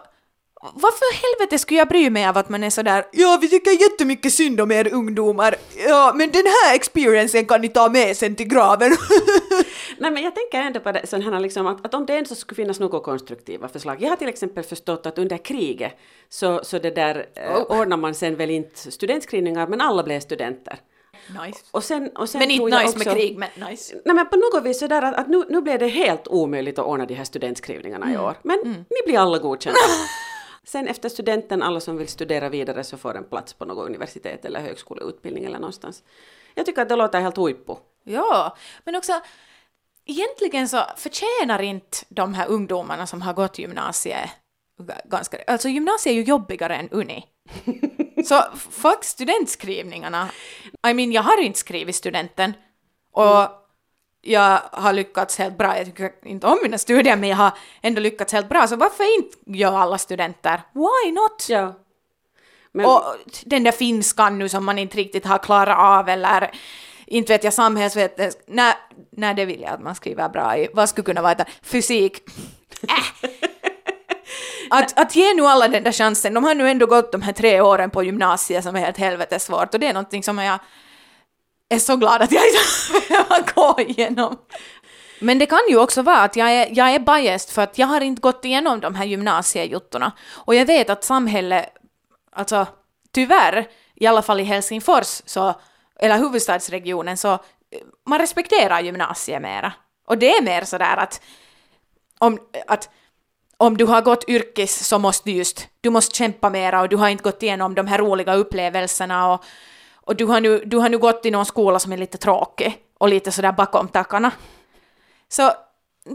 varför 0.75 1.15
helvete 1.15 1.59
skulle 1.59 1.79
jag 1.79 1.89
bry 1.89 2.11
mig 2.11 2.27
av 2.27 2.39
att 2.39 2.49
man 2.49 2.65
är 2.65 2.71
sådär 2.71 3.05
ja 3.13 3.39
vi 3.41 3.49
tycker 3.49 3.71
jättemycket 3.71 4.33
synd 4.33 4.61
om 4.61 4.73
er 4.73 4.95
ungdomar, 4.95 5.55
ja 5.89 6.13
men 6.15 6.31
den 6.31 6.47
här 6.47 6.75
experiencen 6.75 7.47
kan 7.47 7.61
ni 7.61 7.69
ta 7.69 7.89
med 7.89 8.17
sen 8.17 8.35
till 8.35 8.49
graven. 8.49 8.91
Nej 9.99 10.11
men 10.11 10.23
jag 10.23 10.35
tänker 10.35 10.59
ändå 10.59 10.81
på 10.81 10.93
det, 10.93 11.13
här 11.13 11.41
liksom, 11.41 11.67
att, 11.67 11.87
att 11.87 11.95
om 11.95 12.07
det 12.07 12.17
ändå 12.17 12.35
skulle 12.35 12.57
finnas 12.57 12.81
några 12.81 13.01
konstruktiva 13.01 13.69
förslag. 13.69 14.03
Jag 14.03 14.09
har 14.09 14.17
till 14.17 14.29
exempel 14.29 14.65
förstått 14.65 15.07
att 15.07 15.19
under 15.19 15.39
kriget 15.39 15.93
så, 16.29 16.61
så 16.65 16.79
det 16.79 16.91
där 16.91 17.27
eh, 17.35 17.81
ordnar 17.81 17.97
man 17.97 18.15
sen 18.15 18.37
väl 18.37 18.51
inte 18.51 18.93
studentskrivningar 18.93 19.67
men 19.67 19.81
alla 19.81 20.03
blev 20.03 20.21
studenter. 20.21 20.79
Nice. 21.45 21.59
Och 21.71 21.85
sen, 21.85 22.11
och 22.17 22.29
sen 22.29 22.39
Men 22.39 22.51
inte 22.51 22.65
nice 22.65 22.99
med 22.99 23.07
också- 23.07 23.11
krig, 23.11 23.39
men 23.39 23.49
nice. 23.69 23.97
Nej 24.05 24.15
men 24.15 24.27
på 24.29 24.37
något 24.37 24.65
vis 24.65 24.79
sådär 24.79 25.03
att, 25.03 25.15
att 25.15 25.29
nu, 25.29 25.45
nu 25.49 25.61
blev 25.61 25.79
det 25.79 25.89
helt 25.89 26.29
omöjligt 26.29 26.79
att 26.79 26.87
ordna 26.87 27.07
de 27.07 27.15
här 27.15 27.25
studentskrivningarna 27.25 28.13
i 28.13 28.19
år. 28.19 28.35
Men 28.43 28.59
ni 28.65 28.97
blir 29.07 29.19
alla 29.19 29.39
godkända. 29.39 29.79
Sen 30.65 30.89
efter 30.89 31.09
studenten, 31.09 31.63
alla 31.63 31.81
som 31.81 31.97
vill 31.97 32.09
studera 32.09 32.49
vidare 32.49 32.85
så 32.85 32.97
får 32.97 33.17
en 33.17 33.25
plats 33.25 33.53
på 33.55 33.65
något 33.65 33.87
universitet 33.87 34.45
eller 34.45 34.61
högskoleutbildning 34.61 35.45
eller 35.45 35.59
någonstans. 35.59 36.03
Jag 36.55 36.67
tycker 36.67 36.83
att 36.83 36.89
det 36.89 36.97
låter 36.97 37.21
helt 37.21 37.37
huippu. 37.37 37.75
Ja, 38.05 38.57
men 38.85 38.97
också 38.97 39.13
egentligen 40.05 40.69
så 40.69 40.83
förtjänar 40.97 41.63
inte 41.63 41.99
de 42.09 42.35
här 42.35 42.49
ungdomarna 42.49 43.07
som 43.07 43.23
har 43.23 43.33
gått 43.35 43.59
gymnasiet 43.59 44.31
ganska... 45.05 45.39
Alltså 45.47 45.69
gymnasiet 45.69 46.13
är 46.13 46.17
ju 46.17 46.23
jobbigare 46.23 46.77
än 46.77 46.89
uni. 46.91 47.27
så 48.25 48.45
fuck 48.71 49.05
studentskrivningarna. 49.05 50.29
I 50.89 50.95
mean, 50.95 51.13
jag 51.13 51.23
har 51.23 51.43
inte 51.43 51.59
skrivit 51.59 51.97
studenten 51.97 52.53
och 53.13 53.49
jag 54.23 54.61
har 54.73 54.93
lyckats 54.93 55.39
helt 55.39 55.59
bra. 55.59 55.77
Jag 55.77 55.87
tycker 55.87 56.11
inte 56.23 56.47
om 56.47 56.59
mina 56.63 56.79
studier 56.79 57.17
men 57.17 57.29
jag 57.29 57.37
har 57.37 57.53
ändå 57.83 58.01
lyckats 58.01 58.33
helt 58.33 58.49
bra. 58.49 58.67
Så 58.67 58.77
varför 58.77 59.19
inte 59.19 59.39
gör 59.47 59.79
alla 59.79 59.99
studenter? 59.99 60.63
Why 60.75 61.13
not? 61.13 61.47
Ja. 61.49 61.75
Men, 62.73 62.87
Och 62.87 63.03
den 63.45 63.65
där 63.65 63.73
finskan 63.73 64.39
nu 64.39 64.49
som 64.49 64.65
man 64.65 64.79
inte 64.79 64.97
riktigt 64.97 65.25
har 65.25 65.39
klarat 65.39 65.79
av 65.79 66.09
eller 66.09 66.51
inte 67.07 67.33
vet 67.33 67.45
jag 67.45 67.55
samhällsvetenskap, 67.55 68.45
nej, 68.47 68.75
nej 69.11 69.35
det 69.35 69.45
vill 69.45 69.61
jag 69.61 69.71
att 69.71 69.83
man 69.83 69.95
skriver 69.95 70.29
bra 70.29 70.59
i. 70.59 70.69
Vad 70.75 70.89
skulle 70.89 71.05
kunna 71.05 71.23
vara 71.23 71.35
det? 71.35 71.47
Fysik? 71.63 72.23
Äh. 72.83 73.49
Att, 74.71 74.99
att 74.99 75.17
ge 75.17 75.35
nu 75.35 75.47
alla 75.47 75.69
den 75.69 75.85
där 75.85 75.93
chansen, 75.93 76.35
de 76.35 76.45
har 76.45 76.55
nu 76.55 76.71
ändå 76.71 76.87
gått 76.87 77.13
de 77.13 77.23
här 77.23 77.33
tre 77.33 77.61
åren 77.61 77.91
på 77.91 78.03
gymnasiet 78.03 78.65
som 78.65 78.77
är 78.77 78.81
helt 78.81 78.99
helvetes 78.99 79.45
svårt 79.45 79.75
och 79.75 79.81
det 79.81 79.87
är 79.87 79.93
någonting 79.93 80.23
som 80.23 80.39
jag 80.39 80.59
är 81.69 81.79
så 81.79 81.97
glad 81.97 82.23
att 82.23 82.33
jag 82.33 82.43
inte 82.47 83.09
behöver 83.09 83.55
gå 83.55 83.81
igenom. 83.81 84.37
Men 85.21 85.39
det 85.39 85.47
kan 85.47 85.61
ju 85.69 85.79
också 85.79 86.03
vara 86.03 86.19
att 86.19 86.37
jag 86.37 86.53
är, 86.53 86.69
jag 86.73 86.95
är 86.95 86.99
biased 86.99 87.55
för 87.55 87.63
att 87.63 87.79
jag 87.79 87.87
har 87.87 88.01
inte 88.01 88.21
gått 88.21 88.45
igenom 88.45 88.81
de 88.81 88.95
här 88.95 89.05
gymnasiejuttorna. 89.05 90.13
Och 90.33 90.55
jag 90.55 90.67
vet 90.67 90.91
att 90.91 91.05
samhället, 91.05 91.69
alltså 92.33 92.67
tyvärr, 93.13 93.67
i 93.95 94.07
alla 94.07 94.23
fall 94.23 94.41
i 94.41 94.45
Helsingfors, 94.45 95.23
så, 95.27 95.55
eller 96.01 96.19
huvudstadsregionen, 96.19 97.17
så 97.17 97.33
eh, 97.33 97.39
man 98.07 98.19
respekterar 98.19 98.81
gymnasiet 98.81 99.43
mera. 99.43 99.73
Och 100.07 100.19
det 100.19 100.37
är 100.37 100.43
mer 100.43 100.65
sådär 100.65 100.97
att 100.97 101.21
om, 102.19 102.39
att 102.67 102.91
om 103.59 103.77
du 103.77 103.85
har 103.85 104.03
gått 104.03 104.29
yrkes 104.29 104.89
så 104.89 104.99
måste 104.99 105.31
du 105.31 105.37
just, 105.37 105.69
du 105.81 105.91
måste 105.91 106.17
kämpa 106.17 106.51
mera 106.51 106.81
och 106.81 106.89
du 106.89 106.97
har 106.97 107.09
inte 107.09 107.23
gått 107.23 107.43
igenom 107.43 107.75
de 107.75 107.87
här 107.87 107.99
roliga 107.99 108.35
upplevelserna 108.35 109.33
och, 109.33 109.45
och 109.95 110.17
du, 110.17 110.25
har 110.25 110.41
nu, 110.41 110.63
du 110.67 110.77
har 110.77 110.89
nu 110.89 110.99
gått 110.99 111.27
i 111.27 111.31
någon 111.31 111.47
skola 111.47 111.79
som 111.79 111.93
är 111.93 111.97
lite 111.97 112.19
tråkig 112.19 112.79
och 112.99 113.09
lite 113.09 113.33
sådär 113.33 113.53
bakom 113.53 113.89
tackarna. 113.89 114.31
Så, 115.29 115.53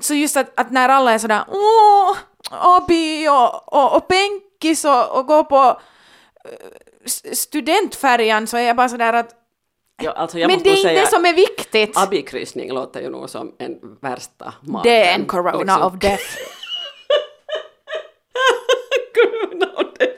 så 0.02 0.14
just 0.14 0.38
att, 0.38 0.60
att 0.60 0.72
när 0.72 0.90
alla 0.90 1.12
är 1.12 1.18
sådär 1.18 1.44
åh, 1.48 2.18
Abi 2.50 3.28
och, 3.28 3.74
och, 3.74 3.96
och 3.96 4.08
Penkis 4.08 4.86
och, 4.86 5.18
och 5.18 5.28
går 5.28 5.44
på 5.44 5.80
eh, 6.46 6.52
studentfärjan 7.34 8.48
så 8.48 8.58
är 8.58 8.62
jag 8.62 8.76
bara 8.76 8.90
sådär 8.90 9.14
att 9.14 9.36
ja, 10.02 10.12
alltså 10.12 10.38
men 10.38 10.48
det 10.64 10.70
är 10.70 10.78
inte 10.78 10.94
det 10.94 11.08
som 11.08 11.26
är 11.26 11.34
viktigt. 11.34 11.98
abikryssning 11.98 12.74
låter 12.74 13.02
ju 13.02 13.10
nog 13.10 13.30
som 13.30 13.56
en 13.60 13.80
värsta 14.02 14.54
mardröm. 14.62 14.84
Det 14.84 15.06
är 15.06 15.16
en 15.16 15.26
corona 15.26 15.60
liksom. 15.60 15.82
of 15.82 15.94
death. 15.94 16.24
Corona 19.14 19.66
of 19.66 19.88
death. 20.00 20.18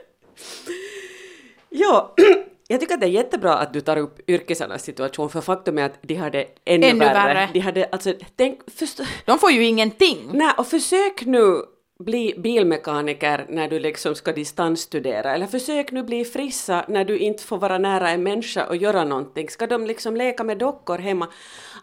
Ja, 1.76 2.14
jag 2.68 2.80
tycker 2.80 2.94
att 2.94 3.00
det 3.02 3.08
är 3.08 3.10
jättebra 3.10 3.54
att 3.54 3.74
du 3.74 3.82
tar 3.82 3.98
upp 3.98 4.30
yrkesarnas 4.30 4.84
situation, 4.84 5.30
för 5.30 5.42
faktum 5.42 5.78
är 5.78 5.84
att 5.86 6.00
de 6.02 6.16
har 6.16 6.30
det 6.30 6.46
ännu, 6.66 6.88
Ännu 6.88 7.00
värre. 7.00 7.14
värre. 7.14 7.50
De 7.54 7.60
hade, 7.60 7.86
alltså, 7.92 8.14
tänk, 8.36 8.60
först, 8.80 9.00
De 9.26 9.40
får 9.40 9.52
ju 9.52 9.64
ingenting. 9.66 10.30
nej, 10.34 10.52
och 10.58 10.68
försök 10.68 11.26
nu 11.26 11.62
bli 12.00 12.34
bilmekaniker 12.38 13.46
när 13.50 13.68
du 13.68 13.80
liksom 13.80 14.16
ska 14.16 14.32
distansstudera, 14.34 15.36
eller 15.36 15.46
försök 15.48 15.92
nu 15.92 16.04
bli 16.04 16.26
frissa 16.26 16.86
när 16.88 17.06
du 17.06 17.18
inte 17.18 17.44
får 17.44 17.58
vara 17.58 17.78
nära 17.78 18.10
en 18.10 18.24
människa 18.24 18.66
och 18.68 18.76
göra 18.76 19.04
någonting. 19.04 19.50
Ska 19.50 19.68
de 19.68 19.86
liksom 19.88 20.16
leka 20.16 20.44
med 20.44 20.58
dockor 20.58 20.98
hemma? 20.98 21.28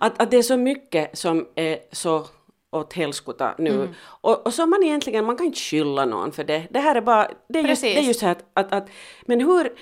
Att, 0.01 0.23
att 0.23 0.31
det 0.31 0.37
är 0.37 0.43
så 0.43 0.57
mycket 0.57 1.19
som 1.19 1.47
är 1.55 1.79
så 1.93 2.27
åt 2.73 2.93
helskotta 2.93 3.55
nu. 3.59 3.71
Mm. 3.71 3.89
Och, 4.01 4.47
och 4.47 4.55
så 4.55 4.67
man 4.67 4.83
egentligen, 4.83 5.25
man 5.25 5.37
kan 5.37 5.47
inte 5.47 5.61
skylla 5.61 6.05
någon 6.05 6.33
för 6.33 6.45
det. 6.45 6.67
Det 6.71 6.79
här 6.81 6.95
är 6.95 7.01
bara, 7.01 7.31
det 7.49 7.59
är 7.59 7.63
just, 7.69 7.83
det 7.83 7.89
Precis. 7.89 8.05
är 8.05 8.09
just 8.09 8.21
så 8.21 8.27
här 8.27 8.33
att, 8.33 8.45
att, 8.55 8.73
att, 8.73 8.89
men 9.27 9.41
hur, 9.41 9.73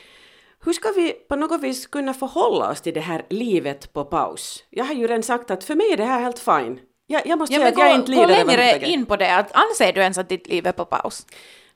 hur 0.65 0.73
ska 0.73 0.89
vi 0.97 1.13
på 1.13 1.37
något 1.37 1.61
vis 1.63 1.87
kunna 1.87 2.15
förhålla 2.15 2.71
oss 2.71 2.81
till 2.81 2.95
det 2.95 3.01
här 3.01 3.23
livet 3.31 3.93
på 3.93 4.05
paus? 4.05 4.65
Jag 4.71 4.85
har 4.85 4.95
ju 4.95 5.07
redan 5.07 5.23
sagt 5.23 5.51
att 5.51 5.65
för 5.65 5.75
mig 5.75 5.93
är 5.93 5.97
det 5.97 6.05
här 6.05 6.21
helt 6.21 6.39
fine. 6.39 6.81
Jag, 7.07 7.27
jag 7.27 7.39
måste 7.39 7.55
Ja, 7.55 7.61
säga 7.61 7.69
att 7.73 7.79
jag 7.79 7.89
gå, 7.91 7.95
inte 7.95 8.13
gå 8.13 8.21
lider 8.21 8.27
längre 8.29 8.43
överhuvudtaget. 8.53 8.89
in 8.89 9.07
på 9.07 9.17
det. 9.17 9.37
Att 9.37 9.53
anser 9.53 9.93
du 9.93 10.01
ens 10.01 10.19
att 10.19 10.29
ditt 10.29 10.49
liv 10.49 10.67
är 10.67 10.73
på 10.73 10.85
paus? 10.85 11.27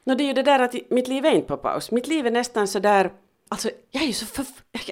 Nå, 0.04 0.14
det 0.14 0.24
är 0.24 0.26
ju 0.26 0.32
det 0.32 0.42
där 0.42 0.58
att 0.58 0.74
mitt 0.90 1.08
liv 1.08 1.26
är 1.26 1.30
inte 1.30 1.48
på 1.48 1.56
paus. 1.56 1.90
Mitt 1.90 2.06
liv 2.06 2.26
är 2.26 2.30
nästan 2.30 2.68
så 2.68 2.78
där... 2.78 3.10
Alltså, 3.48 3.70
jag 3.90 4.02
är 4.02 4.06
ju 4.06 4.12
så 4.12 4.26
för, 4.26 4.44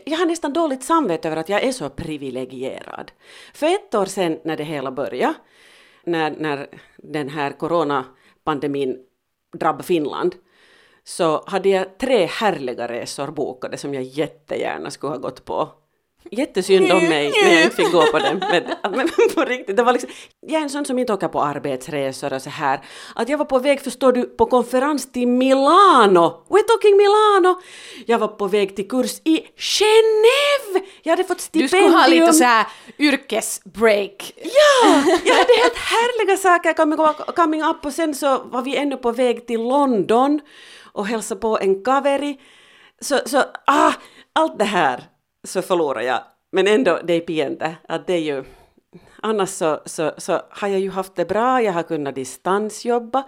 Jag 0.05 0.19
har 0.19 0.27
nästan 0.27 0.53
dåligt 0.53 0.83
samvete 0.85 1.29
över 1.29 1.37
att 1.37 1.49
jag 1.49 1.63
är 1.63 1.73
så 1.73 1.89
privilegierad. 1.89 3.13
För 3.55 3.67
ett 3.67 3.95
år 3.95 4.07
sedan 4.07 4.39
när 4.45 4.57
det 4.57 4.65
hela 4.65 4.91
började, 4.91 5.35
när, 6.05 6.31
när 6.31 6.67
den 6.97 7.29
här 7.29 7.53
coronapandemin 7.53 8.99
drabbade 9.59 9.85
Finland, 9.85 10.35
så 11.05 11.45
hade 11.47 11.69
jag 11.69 11.99
tre 11.99 12.27
härliga 12.27 12.89
resor 12.89 13.31
bokade 13.31 13.77
som 13.77 13.95
jag 13.95 14.03
jättegärna 14.03 14.91
skulle 14.91 15.13
ha 15.13 15.19
gått 15.19 15.45
på. 15.45 15.69
Jättesynd 16.31 16.93
om 16.93 17.09
mig 17.09 17.31
när 17.43 17.53
jag 17.53 17.63
inte 17.65 17.77
fick 17.77 17.93
gå 17.93 18.07
på 18.07 18.19
dem. 18.19 18.41
Men, 18.51 18.63
men 18.97 19.09
på 19.35 19.45
riktigt, 19.45 19.77
det 19.77 19.83
var 19.83 19.93
liksom, 19.93 20.11
jag 20.41 20.59
är 20.59 20.63
en 20.63 20.71
sån 20.71 20.85
som 20.85 20.99
inte 20.99 21.13
åker 21.13 21.29
på 21.29 21.43
arbetsresor 21.43 22.33
och 22.33 22.43
så 22.43 22.51
här. 22.51 22.81
Att 23.15 23.29
jag 23.29 23.39
var 23.39 23.45
på 23.45 23.59
väg, 23.59 23.81
förstår 23.81 24.13
du, 24.13 24.23
på 24.23 24.47
konferens 24.47 25.13
till 25.13 25.29
Milano. 25.29 26.45
We're 26.49 26.67
talking 26.69 26.97
Milano! 26.97 27.61
Jag 28.07 28.19
var 28.19 28.29
på 28.29 28.47
väg 28.47 28.77
till 28.77 28.89
kurs 28.89 29.21
i 29.25 29.37
Genève! 29.57 30.83
Jag 31.03 31.13
hade 31.13 31.25
fått 31.25 31.39
Du 31.39 31.43
stipendium. 31.43 31.69
skulle 31.91 31.99
ha 31.99 32.07
lite 32.07 32.33
så 32.33 32.45
här 32.45 32.67
yrkesbreak. 32.99 34.33
Ja, 34.37 35.03
jag 35.25 35.35
hade 35.35 35.55
helt 35.63 35.77
härliga 35.77 36.37
saker 36.37 36.73
coming 37.33 37.63
up 37.63 37.87
och 37.87 37.93
sen 37.93 38.15
så 38.15 38.39
var 38.45 38.63
vi 38.63 38.77
ännu 38.77 38.97
på 38.97 39.13
väg 39.13 39.47
till 39.47 39.61
London 39.63 40.41
och 40.93 41.07
hälsade 41.07 41.41
på 41.41 41.59
en 41.59 41.85
kaveri. 41.85 42.41
Så, 43.01 43.19
så 43.27 43.43
ah, 43.67 43.93
allt 44.33 44.59
det 44.59 44.65
här 44.65 45.05
så 45.45 45.63
förlorar 45.63 46.01
jag. 46.01 46.21
Men 46.53 46.67
ändå, 46.67 47.01
det 47.05 47.13
är 47.13 47.21
piente. 47.21 47.77
Att 47.89 48.07
det 48.07 48.13
är 48.13 48.19
ju... 48.19 48.45
Annars 49.23 49.49
så, 49.49 49.81
så, 49.87 50.13
så 50.19 50.41
har 50.51 50.69
jag 50.69 50.81
ju 50.81 50.91
haft 50.91 51.17
det 51.17 51.25
bra, 51.25 51.63
jag 51.63 51.73
har 51.73 51.83
kunnat 51.83 52.15
distansjobba. 52.15 53.25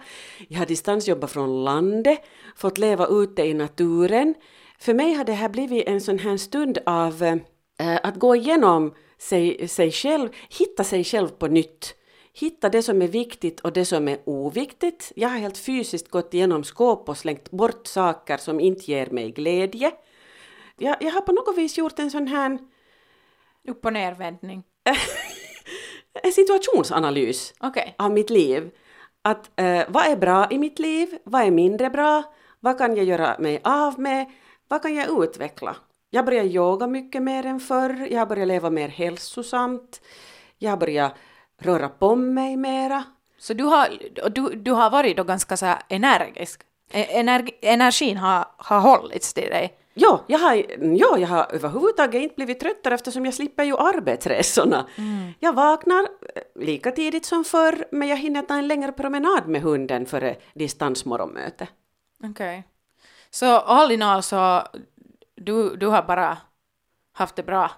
Jag 0.47 0.59
har 0.59 0.65
distansjobbat 0.65 1.31
från 1.31 1.63
landet, 1.63 2.19
fått 2.55 2.77
leva 2.77 3.07
ute 3.07 3.41
i 3.41 3.53
naturen. 3.53 4.35
För 4.79 4.93
mig 4.93 5.13
har 5.13 5.23
det 5.23 5.33
här 5.33 5.49
blivit 5.49 5.87
en 5.87 6.01
sån 6.01 6.19
här 6.19 6.37
stund 6.37 6.77
av 6.85 7.23
eh, 7.23 7.39
att 8.03 8.15
gå 8.15 8.35
igenom 8.35 8.93
sig, 9.17 9.67
sig 9.67 9.91
själv, 9.91 10.29
hitta 10.49 10.83
sig 10.83 11.03
själv 11.03 11.27
på 11.27 11.47
nytt. 11.47 11.95
Hitta 12.33 12.69
det 12.69 12.83
som 12.83 13.01
är 13.01 13.07
viktigt 13.07 13.59
och 13.59 13.73
det 13.73 13.85
som 13.85 14.07
är 14.07 14.17
oviktigt. 14.25 15.11
Jag 15.15 15.29
har 15.29 15.37
helt 15.37 15.57
fysiskt 15.57 16.09
gått 16.09 16.33
igenom 16.33 16.63
skåp 16.63 17.09
och 17.09 17.17
slängt 17.17 17.51
bort 17.51 17.87
saker 17.87 18.37
som 18.37 18.59
inte 18.59 18.91
ger 18.91 19.07
mig 19.09 19.31
glädje. 19.31 19.91
Jag, 20.77 20.95
jag 20.99 21.11
har 21.11 21.21
på 21.21 21.31
något 21.31 21.57
vis 21.57 21.77
gjort 21.77 21.99
en 21.99 22.11
sån 22.11 22.27
här 22.27 22.59
Upp 23.67 23.85
och 23.85 23.93
nervändning. 23.93 24.63
en 26.23 26.31
situationsanalys 26.31 27.53
Okej. 27.59 27.95
av 27.97 28.11
mitt 28.11 28.29
liv. 28.29 28.71
Att 29.21 29.59
eh, 29.59 29.83
vad 29.87 30.05
är 30.05 30.17
bra 30.17 30.47
i 30.51 30.57
mitt 30.57 30.79
liv? 30.79 31.17
Vad 31.23 31.41
är 31.41 31.51
mindre 31.51 31.89
bra? 31.89 32.23
Vad 32.59 32.77
kan 32.77 32.95
jag 32.95 33.05
göra 33.05 33.35
mig 33.39 33.61
av 33.63 33.99
med? 33.99 34.31
Vad 34.67 34.81
kan 34.81 34.95
jag 34.95 35.23
utveckla? 35.23 35.75
Jag 36.09 36.25
börjar 36.25 36.43
yoga 36.43 36.87
mycket 36.87 37.21
mer 37.23 37.45
än 37.45 37.59
förr. 37.59 38.07
Jag 38.11 38.19
har 38.19 38.25
börjat 38.25 38.47
leva 38.47 38.69
mer 38.69 38.87
hälsosamt. 38.89 40.01
Jag 40.57 40.69
har 40.69 40.77
börjat 40.77 41.13
röra 41.57 41.89
på 41.89 42.15
mig 42.15 42.57
mera. 42.57 43.03
Så 43.37 43.53
du 43.53 43.63
har, 43.63 43.89
du, 44.29 44.55
du 44.55 44.71
har 44.71 44.89
varit 44.89 45.17
då 45.17 45.23
ganska 45.23 45.57
så 45.57 45.73
energisk. 45.89 46.61
E- 46.91 47.19
Energi, 47.19 47.53
energin 47.61 48.17
har, 48.17 48.45
har 48.57 48.79
hållits 48.79 49.33
till 49.33 49.49
dig. 49.49 49.77
Ja, 49.93 50.23
jag 50.27 50.39
har, 50.39 50.55
ja, 50.97 51.17
jag 51.17 51.27
har 51.27 51.47
överhuvudtaget 51.51 52.21
inte 52.21 52.35
blivit 52.35 52.59
tröttare 52.59 52.95
eftersom 52.95 53.25
jag 53.25 53.33
slipper 53.33 53.63
ju 53.63 53.77
arbetsresorna. 53.77 54.85
Jag 55.39 55.53
vaknar 55.53 56.01
eh, 56.35 56.63
lika 56.65 56.91
tidigt 56.91 57.25
som 57.25 57.43
förr, 57.43 57.85
men 57.91 58.07
jag 58.07 58.17
hinner 58.17 58.41
ta 58.41 58.53
en 58.55 58.67
längre 58.67 58.91
promenad 58.91 59.47
med 59.47 59.61
hunden 59.61 60.05
före 60.05 60.35
distansmorgonmöte. 60.53 61.67
Okej. 62.23 62.63
Så 63.29 63.45
all 63.45 63.91
in 63.91 64.01
all 64.01 64.23
så 64.23 64.61
du, 65.35 65.75
du 65.75 65.87
har 65.87 66.03
bara 66.03 66.37
haft 67.13 67.35
det 67.35 67.43
bra. 67.43 67.71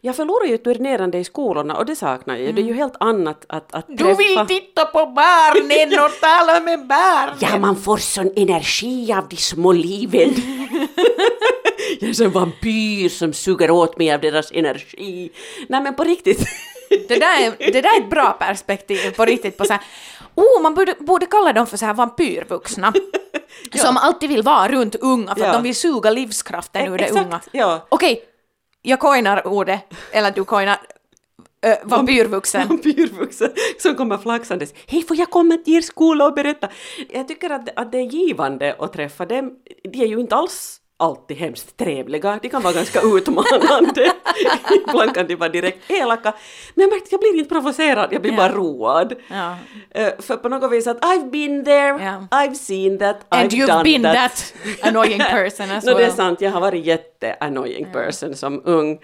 Jag 0.00 0.16
förlorar 0.16 0.46
ju 0.46 0.58
turnerande 0.58 1.18
i 1.18 1.24
skolorna 1.24 1.76
och 1.76 1.86
det 1.86 1.96
saknar 1.96 2.36
jag 2.36 2.46
ju. 2.46 2.52
Det 2.52 2.60
är 2.60 2.66
ju 2.66 2.74
helt 2.74 2.96
annat 3.00 3.44
att, 3.48 3.74
att 3.74 3.86
Du 3.88 4.14
vill 4.14 4.46
titta 4.48 4.84
på 4.84 5.06
barnen 5.06 6.04
och 6.04 6.10
tala 6.20 6.60
med 6.60 6.86
barnen! 6.86 7.36
Ja, 7.40 7.58
man 7.58 7.76
får 7.76 7.96
sån 7.96 8.32
energi 8.36 9.12
av 9.12 9.28
de 9.28 9.36
små 9.36 9.72
liven. 9.72 10.30
jag 12.00 12.10
är 12.10 12.14
som 12.14 12.26
en 12.26 12.32
vampyr 12.32 13.08
som 13.08 13.32
suger 13.32 13.70
åt 13.70 13.98
mig 13.98 14.12
av 14.14 14.20
deras 14.20 14.52
energi. 14.52 15.30
Nej 15.68 15.80
men 15.82 15.94
på 15.94 16.04
riktigt. 16.04 16.44
Det 16.88 17.18
där, 17.18 17.42
är, 17.46 17.50
det 17.72 17.80
där 17.82 17.96
är 17.98 18.02
ett 18.04 18.10
bra 18.10 18.32
perspektiv 18.32 19.10
på 19.16 19.24
riktigt 19.24 19.56
på 19.56 19.64
så 19.64 19.72
här, 19.72 19.82
oh, 20.34 20.62
man 20.62 20.74
borde, 20.74 20.94
borde 20.98 21.26
kalla 21.26 21.52
dem 21.52 21.66
för 21.66 21.76
så 21.76 21.86
här 21.86 21.94
vampyrvuxna. 21.94 22.92
Som 23.74 23.96
alltid 23.96 24.28
vill 24.28 24.42
vara 24.42 24.68
runt 24.68 24.94
unga 24.94 25.34
för 25.34 25.40
Ja. 25.40 25.46
att 25.46 25.52
de 25.52 25.62
vill 25.62 25.74
suga 25.74 26.10
livskraften 26.10 26.92
ur 26.92 26.98
det 26.98 27.04
Exakt, 27.04 27.26
unga. 27.26 27.40
ja. 27.52 27.86
Okej, 27.88 28.22
jag 28.82 29.00
coinar 29.00 29.46
ordet, 29.46 29.80
eller 30.12 30.30
du 30.30 30.44
coinar 30.44 30.78
äh, 31.66 31.76
vampyrvuxen. 31.84 32.68
Vampyrvuxen 32.68 33.50
som 33.78 33.94
kommer 33.94 34.18
flaxandes. 34.18 34.74
Hej, 34.86 35.02
får 35.02 35.16
jag 35.16 35.30
komma 35.30 35.56
till 35.56 35.74
er 35.76 35.80
skola 35.80 36.26
och 36.26 36.34
berätta? 36.34 36.68
Jag 37.10 37.28
tycker 37.28 37.50
att, 37.50 37.68
att 37.76 37.92
det 37.92 37.98
är 37.98 38.02
givande 38.06 38.76
att 38.78 38.92
träffa 38.92 39.26
dem. 39.26 39.52
De 39.92 40.02
är 40.02 40.06
ju 40.06 40.20
inte 40.20 40.34
alls 40.36 40.80
alltid 40.98 41.36
hemskt 41.36 41.76
trevliga. 41.76 42.38
De 42.42 42.48
kan 42.48 42.62
vara 42.62 42.72
ganska 42.74 43.00
utmanande. 43.00 44.12
Ibland 44.88 45.14
kan 45.14 45.26
de 45.26 45.34
vara 45.36 45.48
direkt 45.48 45.90
elaka. 45.90 46.34
Men 46.74 46.82
jag 46.82 46.90
märkte 46.90 47.04
att 47.06 47.12
jag 47.12 47.20
blir 47.20 47.34
inte 47.38 47.48
provocerad, 47.54 48.08
jag 48.12 48.22
blir 48.22 48.32
Ja. 48.32 48.36
bara 48.36 48.52
road. 48.52 49.14
Eh, 49.90 50.08
för 50.18 50.36
på 50.36 50.48
något 50.48 50.72
vis 50.72 50.86
att 50.86 51.00
I've 51.00 51.30
been 51.30 51.64
there, 51.64 52.04
Ja. 52.04 52.26
I've 52.30 52.54
seen 52.54 52.98
that, 52.98 53.16
And 53.28 53.52
I've 53.52 53.56
you've 53.56 53.66
done 53.66 53.84
been 53.84 54.02
that. 54.02 54.14
that 54.14 54.54
annoying 54.88 55.18
person 55.30 55.70
as 55.70 55.84
no, 55.84 55.90
det 55.90 55.96
är 56.02 56.06
well. 56.06 56.12
sant, 56.12 56.40
jag 56.40 56.50
har 56.50 56.60
varit 56.60 56.84
jätte-annoying 56.86 57.86
person 57.92 58.34
som 58.34 58.62
ung. 58.64 58.98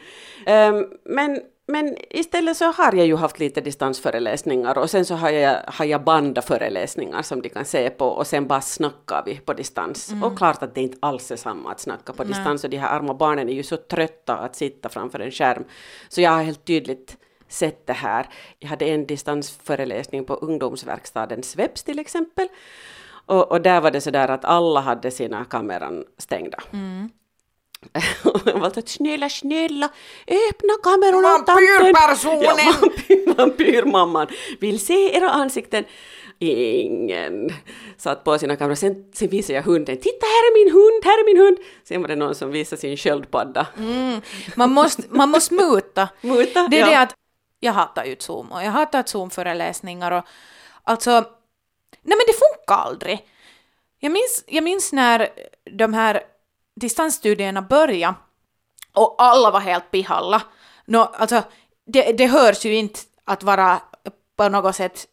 Ehm, 0.47 0.85
men, 1.05 1.41
men 1.67 1.97
istället 2.11 2.57
så 2.57 2.73
har 2.73 2.95
jag 2.95 3.07
ju 3.07 3.17
haft 3.17 3.39
lite 3.39 3.61
distansföreläsningar 3.61 4.79
och 4.79 4.91
sen 4.91 5.05
så 5.05 5.15
har 5.15 5.31
jag, 5.31 5.63
har 5.67 5.85
jag 5.85 6.05
bandaföreläsningar 6.05 7.23
som 7.23 7.43
de 7.43 7.49
kan 7.49 7.65
se 7.65 7.91
på 7.91 8.07
och 8.07 8.27
sen 8.27 8.47
bara 8.47 8.61
snackar 8.61 9.23
vi 9.27 9.37
på 9.37 9.53
distans. 9.53 10.11
Mm. 10.11 10.23
Och 10.23 10.39
klart 10.39 10.63
att 10.63 10.75
det 10.75 10.81
inte 10.81 10.99
alls 11.01 11.31
är 11.31 11.37
samma 11.37 11.71
att 11.71 11.81
snacka 11.81 12.13
på 12.13 12.25
distans 12.25 12.65
och 12.65 12.71
de 12.71 12.77
här 12.77 12.99
arma 12.99 13.15
barnen 13.15 13.49
är 13.49 13.53
ju 13.53 13.63
så 13.63 13.77
trötta 13.77 14.37
att 14.37 14.57
sitta 14.57 14.89
framför 14.89 15.21
en 15.21 15.31
skärm. 15.31 15.65
Så 16.09 16.21
jag 16.21 16.31
har 16.31 16.43
helt 16.43 16.65
tydligt 16.65 17.17
sett 17.49 17.87
det 17.87 17.93
här. 17.93 18.27
Jag 18.59 18.69
hade 18.69 18.85
en 18.85 19.07
distansföreläsning 19.07 20.25
på 20.25 20.35
ungdomsverkstaden 20.35 21.43
Sveps 21.43 21.83
till 21.83 21.99
exempel. 21.99 22.49
Och, 23.27 23.53
och 23.53 23.63
där 23.63 23.81
var 23.81 23.91
det 23.91 24.01
så 24.01 24.11
där 24.11 24.29
att 24.29 24.45
alla 24.45 24.81
hade 24.81 25.11
sina 25.11 25.45
kameran 25.45 26.05
stängda. 26.19 26.59
Och 26.71 27.22
jag 28.45 28.59
var 28.59 28.67
att 28.67 28.89
snälla, 28.89 29.29
snälla, 29.29 29.91
öppna 30.27 30.75
kamerorna. 30.83 31.29
Vampyrpersonen! 31.47 32.67
Ja, 32.67 32.73
vampyr, 32.81 33.35
vampyrmamman 33.37 34.27
vill 34.61 34.81
se 34.87 35.17
era 35.17 35.31
ansikten. 35.31 35.85
Ingen 36.39 37.51
satt 37.97 38.25
på 38.25 38.39
sina 38.39 38.57
kameror. 38.57 38.75
Sen, 38.75 39.05
sen 39.15 39.29
visade 39.29 39.55
jag 39.55 39.63
hunden. 39.63 39.97
Titta, 39.97 40.27
här 40.27 40.43
är 40.51 40.65
min 40.65 40.73
hund, 40.73 41.05
här 41.05 41.13
är 41.21 41.35
min 41.35 41.45
hund. 41.45 41.59
Sen 41.85 42.01
var 42.01 42.09
det 42.09 42.17
någon 42.17 42.35
som 42.35 42.51
visade 42.51 42.81
sin 42.81 42.97
sköldpadda. 42.97 43.67
Man 44.57 44.71
måste, 44.73 45.03
man 45.09 45.29
måste 45.31 45.55
muta. 45.55 46.09
Muta, 46.21 46.69
Det 46.69 46.77
är 46.77 46.81
ja. 46.81 46.87
det 46.87 46.99
att 46.99 47.15
jag 47.61 47.73
hatar 47.73 48.05
ju 48.05 48.17
Zoom 48.19 48.53
och 48.53 48.63
jag 48.63 48.71
hatar 48.71 49.03
Zoom-föreläsningar 49.03 50.13
och 50.13 50.25
alltså, 50.85 51.11
nej 51.11 52.17
men 52.17 52.25
det 52.27 52.33
funkar 52.33 52.83
aldrig. 52.83 53.27
Jag 53.99 54.13
minns, 54.13 54.45
jag 54.47 54.65
minns 54.65 54.93
när 54.93 55.29
de 55.71 55.95
här 55.95 56.23
distansstudierna 56.81 57.63
började 57.63 58.15
och 58.93 59.15
alla 59.19 59.51
var 59.51 59.61
helt 59.61 59.91
pihalla. 59.91 60.43
No, 60.87 60.99
alltså, 60.99 61.43
det, 61.87 62.13
det 62.13 62.27
hörs 62.27 62.65
ju 62.65 62.75
inte 62.75 63.01
att 63.25 63.43
vara 63.43 63.81
på 64.37 64.49
något 64.49 64.77
sätt 64.77 65.07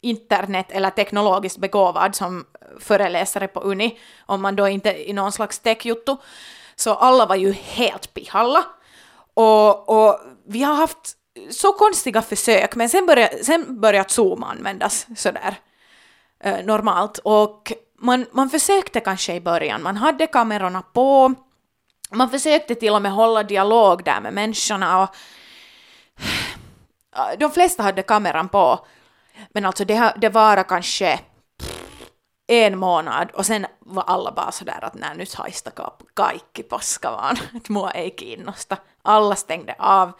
internet 0.00 0.66
eller 0.70 0.90
teknologiskt 0.90 1.58
begåvad 1.58 2.14
som 2.14 2.46
föreläsare 2.80 3.48
på 3.48 3.60
Uni, 3.60 3.98
om 4.26 4.42
man 4.42 4.56
då 4.56 4.68
inte 4.68 4.90
är 4.90 5.08
i 5.08 5.12
någon 5.12 5.32
slags 5.32 5.58
techjuttu. 5.58 6.16
Så 6.76 6.94
alla 6.94 7.26
var 7.26 7.36
ju 7.36 7.52
helt 7.52 8.14
pihalla. 8.14 8.64
Och, 9.34 9.88
och 9.88 10.20
vi 10.46 10.62
har 10.62 10.74
haft 10.74 11.16
så 11.50 11.72
konstiga 11.72 12.22
försök, 12.22 12.74
men 12.74 12.88
sen 12.88 13.06
började, 13.06 13.44
sen 13.44 13.80
började 13.80 14.08
Zoom 14.08 14.42
användas 14.42 15.06
sådär 15.16 15.56
eh, 16.40 16.64
normalt. 16.64 17.18
Och 17.18 17.72
man, 18.02 18.26
man 18.32 18.50
försökte 18.50 19.00
kanske 19.00 19.34
i 19.34 19.40
början, 19.40 19.82
man 19.82 19.96
hade 19.96 20.26
kamerorna 20.26 20.82
på, 20.82 21.34
man 22.10 22.30
försökte 22.30 22.74
till 22.74 22.92
och 22.92 23.02
med 23.02 23.12
hålla 23.12 23.42
dialog 23.42 24.04
där 24.04 24.20
med 24.20 24.34
människorna 24.34 25.02
och 25.02 25.08
de 27.38 27.50
flesta 27.50 27.82
hade 27.82 28.02
kameran 28.02 28.48
på, 28.48 28.86
men 29.50 29.64
alltså 29.64 29.84
det, 29.84 30.14
det 30.20 30.28
var 30.28 30.62
kanske 30.62 31.20
en 32.46 32.78
månad 32.78 33.30
och 33.30 33.46
sen 33.46 33.66
var 33.78 34.02
alla 34.06 34.32
bara 34.32 34.52
sådär 34.52 34.78
att 34.84 34.94
nej 34.94 35.16
nyt 35.16 35.34
haistakaa 35.34 35.96
kaikki 36.14 36.62
paska 36.62 37.10
vaan, 37.10 37.36
että 37.56 37.72
mua 37.72 37.90
ei 37.90 38.10
kiinnosta. 38.10 38.76
Alla 39.02 39.34
stängde 39.34 39.74
av. 39.78 40.12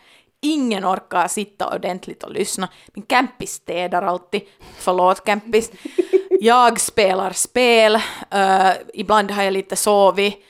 Ingen 0.42 0.84
orkar 0.84 1.28
sitta 1.28 1.74
ordentligt 1.74 2.22
och 2.22 2.32
lyssna. 2.32 2.68
Min 2.94 3.06
kämppis 3.06 3.52
städar 3.52 4.02
alltid. 4.02 4.42
Förlåt 4.78 5.26
kämppis. 5.26 5.70
Jag 6.42 6.80
spelar 6.80 7.32
spel. 7.32 7.94
Uh, 8.34 8.72
ibland 8.94 9.30
har 9.30 9.42
jag 9.42 9.52
lite 9.52 9.76
sovit. 9.76 10.44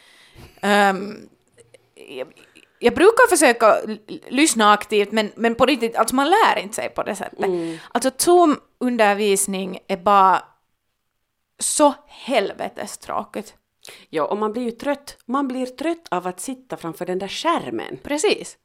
Um, 0.63 1.29
jag, 1.95 2.33
jag 2.79 2.95
brukar 2.95 3.29
försöka 3.29 3.81
lyssna 4.29 4.73
aktivt, 4.73 5.13
men, 5.13 5.33
men 5.37 5.55
på 5.55 5.67
riktigt, 5.67 5.97
alltså 5.97 6.15
man 6.15 6.31
lär 6.31 6.59
inte 6.59 6.75
sig 6.75 6.89
på 6.89 7.03
det 7.03 7.17
sättet. 7.17 7.51
Alltså 7.93 8.11
Zoom-undervisning 8.11 9.79
är 9.89 9.97
bara 9.97 10.43
så 11.59 11.95
helvetes 12.07 12.99
tråkigt. 12.99 13.55
Ja, 14.11 14.25
och 14.25 14.39
man 14.39 14.53
blir 14.53 14.63
ju 14.63 14.71
trött. 14.71 15.17
Man 15.27 15.49
blir 15.49 15.67
trött 15.67 16.07
av 16.11 16.27
att 16.27 16.41
sitta 16.41 16.77
framför 16.77 17.07
den 17.07 17.19
där 17.19 17.29
skärmen. 17.29 17.99
Precis. 18.03 18.57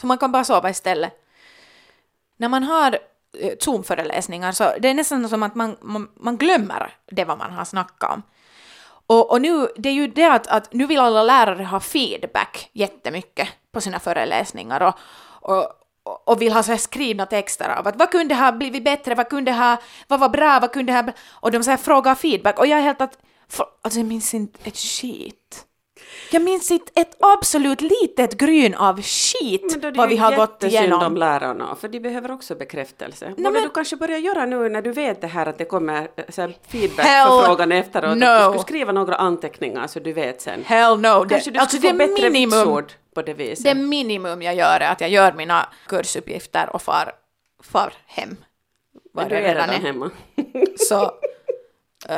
Så 0.00 0.06
man 0.06 0.18
kan 0.18 0.32
bara 0.32 0.44
sova 0.44 0.70
istället. 0.70 1.12
När 2.36 2.48
man 2.48 2.62
har 2.62 2.98
Eh, 3.38 3.52
Zoom-föreläsningar 3.60 4.52
så 4.52 4.72
det 4.78 4.88
är 4.88 4.94
nästan 4.94 5.28
som 5.28 5.42
att 5.42 5.54
man, 5.54 5.76
man, 5.80 6.08
man 6.16 6.36
glömmer 6.36 6.94
det 7.10 7.24
vad 7.24 7.38
man 7.38 7.52
har 7.52 7.64
snackat 7.64 8.12
om. 8.12 8.22
Och, 9.06 9.30
och 9.30 9.40
nu, 9.40 9.68
det 9.76 9.88
är 9.88 9.92
ju 9.92 10.06
det 10.06 10.32
att, 10.32 10.46
att 10.46 10.72
nu 10.72 10.86
vill 10.86 11.00
alla 11.00 11.22
lärare 11.22 11.64
ha 11.64 11.80
feedback 11.80 12.70
jättemycket 12.72 13.48
på 13.72 13.80
sina 13.80 13.98
föreläsningar 14.00 14.80
och, 14.80 14.94
och, 15.50 15.66
och, 16.24 16.42
vill 16.42 16.52
ha 16.52 16.62
så 16.62 16.70
här 16.70 16.78
skrivna 16.78 17.26
texter 17.26 17.68
av 17.68 17.88
att 17.88 17.96
vad 17.96 18.10
kunde 18.10 18.34
ha 18.34 18.52
blivit 18.52 18.84
bättre, 18.84 19.14
vad 19.14 19.28
kunde 19.28 19.52
ha, 19.52 19.76
vad 20.08 20.20
var 20.20 20.28
bra, 20.28 20.58
vad 20.60 20.72
kunde 20.72 20.92
ha... 20.92 21.04
Och 21.30 21.50
de 21.50 21.64
så 21.64 21.70
här 21.70 21.76
frågar 21.76 22.14
feedback 22.14 22.58
och 22.58 22.66
jag 22.66 22.78
är 22.78 22.82
helt 22.82 23.00
att... 23.00 23.18
För, 23.48 23.66
alltså 23.82 24.00
jag 24.00 24.06
minns 24.06 24.34
inte 24.34 24.58
ett 24.64 24.78
skit. 24.78 25.66
Jag 26.30 26.42
minns 26.42 26.70
inte 26.70 27.00
ett 27.00 27.16
absolut 27.20 27.80
litet 27.80 28.34
gryn 28.38 28.74
av 28.74 29.02
skit 29.02 29.78
Men 29.82 29.94
vad 29.94 30.08
vi 30.08 30.16
har 30.16 30.36
gått 30.36 30.64
igenom. 30.64 31.02
om 31.02 31.16
lärarna, 31.16 31.76
för 31.80 31.88
de 31.88 32.00
behöver 32.00 32.30
också 32.30 32.54
bekräftelse. 32.54 33.28
Borde 33.36 33.50
men- 33.50 33.62
du 33.62 33.68
kanske 33.68 33.96
börja 33.96 34.18
göra 34.18 34.46
nu 34.46 34.68
när 34.68 34.82
du 34.82 34.92
vet 34.92 35.20
det 35.20 35.26
här 35.26 35.46
att 35.46 35.58
det 35.58 35.64
kommer 35.64 36.08
eh, 36.16 36.24
så 36.28 36.40
här 36.40 36.56
feedback 36.68 37.06
Hell 37.06 37.28
för 37.28 37.44
frågan 37.44 37.72
efteråt? 37.72 38.18
no. 38.18 38.24
Att 38.24 38.38
du 38.38 38.44
skulle 38.58 38.62
skriva 38.62 38.92
några 38.92 39.14
anteckningar 39.16 39.86
så 39.86 40.00
du 40.00 40.12
vet 40.12 40.40
sen. 40.42 40.64
Hell 40.64 41.00
no. 41.00 41.24
Kanske 41.28 41.50
Det, 41.50 41.54
du 41.54 41.58
alltså 41.60 41.76
skulle 41.76 41.92
det 41.92 42.06
få 42.06 42.12
bättre 42.14 42.30
minimum, 42.30 42.58
vitsord 42.58 42.92
på 43.14 43.22
det 43.22 43.34
viset. 43.34 43.64
det 43.64 43.74
minimum 43.74 44.42
jag 44.42 44.54
gör 44.54 44.80
är 44.80 44.92
att 44.92 45.00
jag 45.00 45.10
gör 45.10 45.32
mina 45.32 45.68
kursuppgifter 45.86 46.70
och 46.72 46.82
far, 46.82 47.12
far 47.62 47.92
hem. 48.06 48.36
Var 49.12 49.22
Men 49.22 49.28
du 49.28 49.34
det 49.34 49.40
är 49.40 49.54
redan 49.54 49.68
redan 49.70 49.84
hemma. 49.86 50.10
Så 50.88 51.10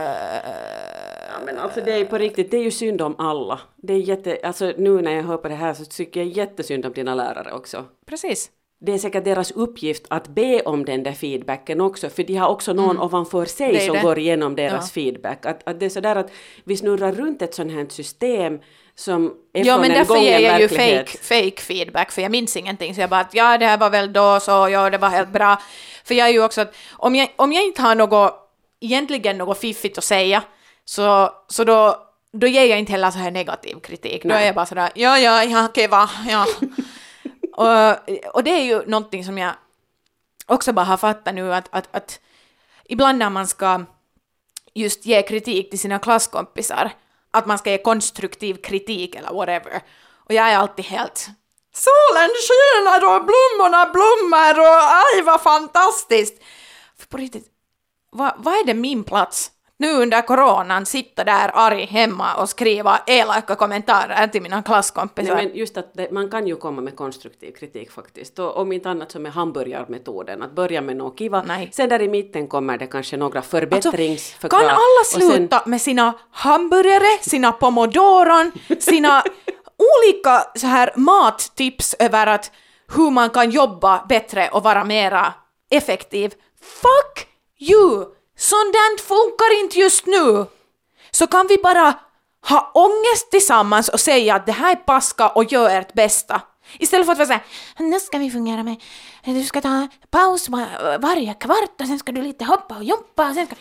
Ja, 1.32 1.44
men 1.46 1.58
alltså 1.58 1.80
det 1.80 1.92
är 1.92 2.04
på 2.04 2.18
riktigt, 2.18 2.50
det 2.50 2.56
är 2.56 2.62
ju 2.62 2.70
synd 2.70 3.02
om 3.02 3.14
alla. 3.18 3.60
Det 3.76 3.92
är 3.92 3.98
jätte, 3.98 4.38
alltså 4.42 4.72
nu 4.78 5.02
när 5.02 5.12
jag 5.12 5.22
hör 5.22 5.36
på 5.36 5.48
det 5.48 5.54
här 5.54 5.74
så 5.74 5.84
tycker 5.84 6.20
jag 6.20 6.28
jättesynd 6.28 6.86
om 6.86 6.92
dina 6.92 7.14
lärare 7.14 7.52
också. 7.52 7.84
precis. 8.06 8.50
Det 8.84 8.92
är 8.92 8.98
säkert 8.98 9.24
deras 9.24 9.50
uppgift 9.50 10.04
att 10.08 10.28
be 10.28 10.60
om 10.60 10.84
den 10.84 11.02
där 11.02 11.12
feedbacken 11.12 11.80
också, 11.80 12.08
för 12.08 12.22
de 12.22 12.34
har 12.36 12.48
också 12.48 12.72
någon 12.72 12.98
ovanför 13.00 13.44
sig 13.44 13.66
Mm. 13.66 13.76
Det 13.78 13.82
är 13.84 13.86
som 13.86 13.96
det. 13.96 14.02
går 14.02 14.18
igenom 14.18 14.56
deras 14.56 14.96
Ja. 14.96 15.02
feedback. 15.02 15.46
Att, 15.46 15.68
att 15.68 15.80
det 15.80 15.86
är 15.86 15.90
sådär 15.90 16.16
att 16.16 16.30
vi 16.64 16.76
snurrar 16.76 17.12
runt 17.12 17.42
ett 17.42 17.54
sånt 17.54 17.72
här 17.72 17.86
system 17.88 18.60
som 18.94 19.34
är 19.52 19.64
Ja 19.66 19.72
från 19.74 19.80
men 19.80 19.90
en 19.90 19.96
därför 19.96 20.16
ger 20.16 20.38
jag 20.38 20.60
ju 20.60 20.68
fake, 20.68 21.06
fake 21.06 21.60
feedback 21.62 22.10
för 22.12 22.22
jag 22.22 22.30
minns 22.30 22.56
ingenting 22.56 22.94
så 22.94 23.00
jag 23.00 23.10
bara 23.10 23.20
att 23.20 23.34
ja 23.34 23.58
det 23.58 23.66
här 23.66 23.78
var 23.78 23.90
väl 23.90 24.12
då 24.12 24.40
så, 24.40 24.50
ja 24.50 24.90
det 24.90 24.98
var 24.98 25.08
helt 25.08 25.32
bra. 25.32 25.58
För 26.04 26.14
jag 26.14 26.28
är 26.28 26.32
ju 26.32 26.44
också 26.44 26.60
att 26.60 26.74
om 26.92 27.14
jag, 27.14 27.28
om 27.36 27.52
jag 27.52 27.64
inte 27.64 27.82
har 27.82 27.94
något, 27.94 28.34
egentligen 28.80 29.38
något 29.38 29.58
fiffigt 29.58 29.98
att 29.98 30.04
säga 30.04 30.42
så, 30.84 31.32
så 31.48 31.64
då, 31.64 32.08
då 32.32 32.46
ger 32.46 32.64
jag 32.64 32.78
inte 32.78 32.92
heller 32.92 33.10
så 33.10 33.18
här 33.18 33.30
negativ 33.30 33.80
kritik. 33.80 34.22
Då 34.22 34.28
Nej. 34.28 34.42
är 34.42 34.46
jag 34.46 34.54
bara 34.54 34.66
sådär 34.66 34.90
ja 34.94 35.18
ja 35.18 35.44
ja 35.44 35.64
okej 35.64 35.88
va, 35.88 36.10
ja. 36.28 36.46
och, 37.52 38.34
och 38.34 38.44
det 38.44 38.50
är 38.50 38.64
ju 38.64 38.86
någonting 38.86 39.24
som 39.24 39.38
jag 39.38 39.52
också 40.46 40.72
bara 40.72 40.86
har 40.86 40.96
fattat 40.96 41.34
nu 41.34 41.54
att, 41.54 41.68
att, 41.70 41.88
att 41.96 42.20
ibland 42.84 43.18
när 43.18 43.30
man 43.30 43.48
ska 43.48 43.84
just 44.74 45.06
ge 45.06 45.22
kritik 45.22 45.70
till 45.70 45.78
sina 45.78 45.98
klasskompisar, 45.98 46.90
att 47.30 47.46
man 47.46 47.58
ska 47.58 47.70
ge 47.70 47.78
konstruktiv 47.78 48.54
kritik 48.54 49.14
eller 49.14 49.32
whatever. 49.32 49.82
Och 50.16 50.34
jag 50.34 50.48
är 50.48 50.56
alltid 50.56 50.84
helt 50.84 51.28
Solen 51.74 52.30
skiner 52.48 53.04
och 53.04 53.24
blommorna 53.24 53.90
blommar 53.92 54.60
och 54.60 54.82
aj 54.92 55.22
vad 55.22 55.42
fantastiskt! 55.42 56.42
För 56.98 57.06
på 57.06 57.16
riktigt, 57.16 57.46
vad, 58.10 58.32
vad 58.36 58.54
är 58.54 58.64
det 58.64 58.74
min 58.74 59.04
plats? 59.04 59.51
Nu 59.82 59.92
under 60.02 60.22
coronan 60.22 60.86
sitta 60.86 61.24
där 61.24 61.50
arg 61.54 61.84
hemma 61.86 62.34
och 62.34 62.48
skriva 62.48 63.00
elaka 63.06 63.54
kommentarer 63.54 64.26
till 64.26 64.42
mina 64.42 64.62
klasskompisar. 64.62 65.34
Nej, 65.34 65.46
men 65.46 65.56
just 65.56 65.76
att 65.76 65.94
det, 65.94 66.10
man 66.12 66.30
kan 66.30 66.46
ju 66.46 66.56
komma 66.56 66.82
med 66.82 66.96
konstruktiv 66.96 67.52
kritik 67.52 67.90
faktiskt. 67.90 68.38
Och 68.38 68.56
om 68.56 68.72
inte 68.72 68.90
annat 68.90 69.10
som 69.12 69.22
med 69.22 69.32
hamburgarmetoden, 69.32 70.42
att 70.42 70.52
börja 70.52 70.80
med 70.80 70.96
något 70.96 71.18
kiva. 71.18 71.42
Nej. 71.46 71.68
Sen 71.72 71.88
där 71.88 72.02
i 72.02 72.08
mitten 72.08 72.48
kommer 72.48 72.78
det 72.78 72.86
kanske 72.86 73.16
några 73.16 73.38
Alltså, 73.38 73.50
förbättringsförslag. 73.50 74.50
kan 74.60 74.70
alla 74.70 74.76
och 75.02 75.06
sen- 75.06 75.30
sluta 75.30 75.62
med 75.66 75.80
sina 75.80 76.12
hamburgare, 76.30 77.18
sina 77.20 77.52
pomodoron, 77.52 78.52
sina 78.80 79.22
olika 79.78 80.42
så 80.54 80.66
här 80.66 80.92
mattips 80.96 81.94
över 81.98 82.26
att 82.26 82.50
hur 82.94 83.10
man 83.10 83.30
kan 83.30 83.50
jobba 83.50 84.04
bättre 84.08 84.48
och 84.52 84.62
vara 84.62 84.84
mera 84.84 85.34
effektiv? 85.70 86.34
Fuck 86.60 87.26
you! 87.70 88.04
Sånt 88.42 88.72
där 88.72 89.02
funkar 89.02 89.61
inte 89.61 89.78
just 89.78 90.07
nu! 90.07 90.46
Så 91.11 91.26
kan 91.26 91.46
vi 91.46 91.59
bara 91.59 91.94
ha 92.48 92.70
ångest 92.74 93.31
tillsammans 93.31 93.88
och 93.88 94.00
säga 94.00 94.35
att 94.35 94.46
det 94.46 94.52
här 94.52 94.72
är 94.72 94.76
paska 94.76 95.28
och 95.28 95.52
gör 95.52 95.70
ert 95.70 95.92
bästa. 95.94 96.42
Istället 96.78 97.07
för 97.07 97.12
att 97.12 97.18
vara 97.18 97.26
såhär, 97.26 97.42
nu 97.78 98.00
ska 98.00 98.18
vi 98.18 98.31
fungera 98.31 98.62
med, 98.62 98.83
du 99.24 99.44
ska 99.44 99.61
ta 99.61 99.88
paus 100.11 100.48
var- 100.48 100.98
varje 100.98 101.35
kvart 101.35 101.81
och 101.81 101.87
sen 101.87 101.98
ska 101.98 102.12
du 102.12 102.22
lite 102.22 102.44
hoppa 102.44 102.76
och 102.76 102.85
jumpa 102.85 103.28
och 103.28 103.35
sen 103.35 103.46
ska... 103.46 103.57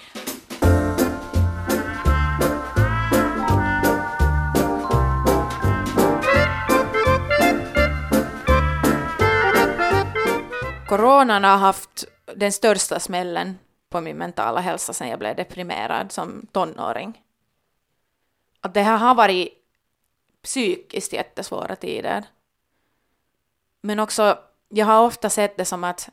Coronan 10.90 11.44
har 11.44 11.58
haft 11.58 12.06
den 12.36 12.52
största 12.52 13.00
smällen 13.00 13.58
på 13.92 14.02
min 14.02 14.18
mentala 14.18 14.62
hälsa 14.62 14.94
sen 14.94 15.10
jag 15.10 15.20
blev 15.20 15.36
deprimerad 15.36 16.12
som 16.12 16.48
tonåring. 16.52 17.22
Att 18.62 18.74
det 18.74 18.82
här 18.82 18.98
har 18.98 19.16
varit 19.16 19.50
psykiskt 20.44 21.14
jättesvåra 21.14 21.76
tider. 21.76 22.24
Men 23.82 24.00
också, 24.00 24.40
jag 24.70 24.86
har 24.86 25.06
ofta 25.06 25.30
sett 25.30 25.58
det 25.58 25.66
som 25.66 25.84
att, 25.84 26.10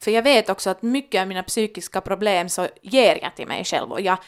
för 0.00 0.10
jag 0.10 0.22
vet 0.22 0.48
också 0.48 0.70
att 0.70 0.82
mycket 0.82 1.20
av 1.20 1.28
mina 1.28 1.42
psykiska 1.42 2.00
problem 2.00 2.48
så 2.48 2.68
ger 2.82 3.18
jag 3.22 3.36
till 3.36 3.48
mig 3.48 3.64
själv 3.64 3.92
och 3.92 4.00
jag, 4.00 4.18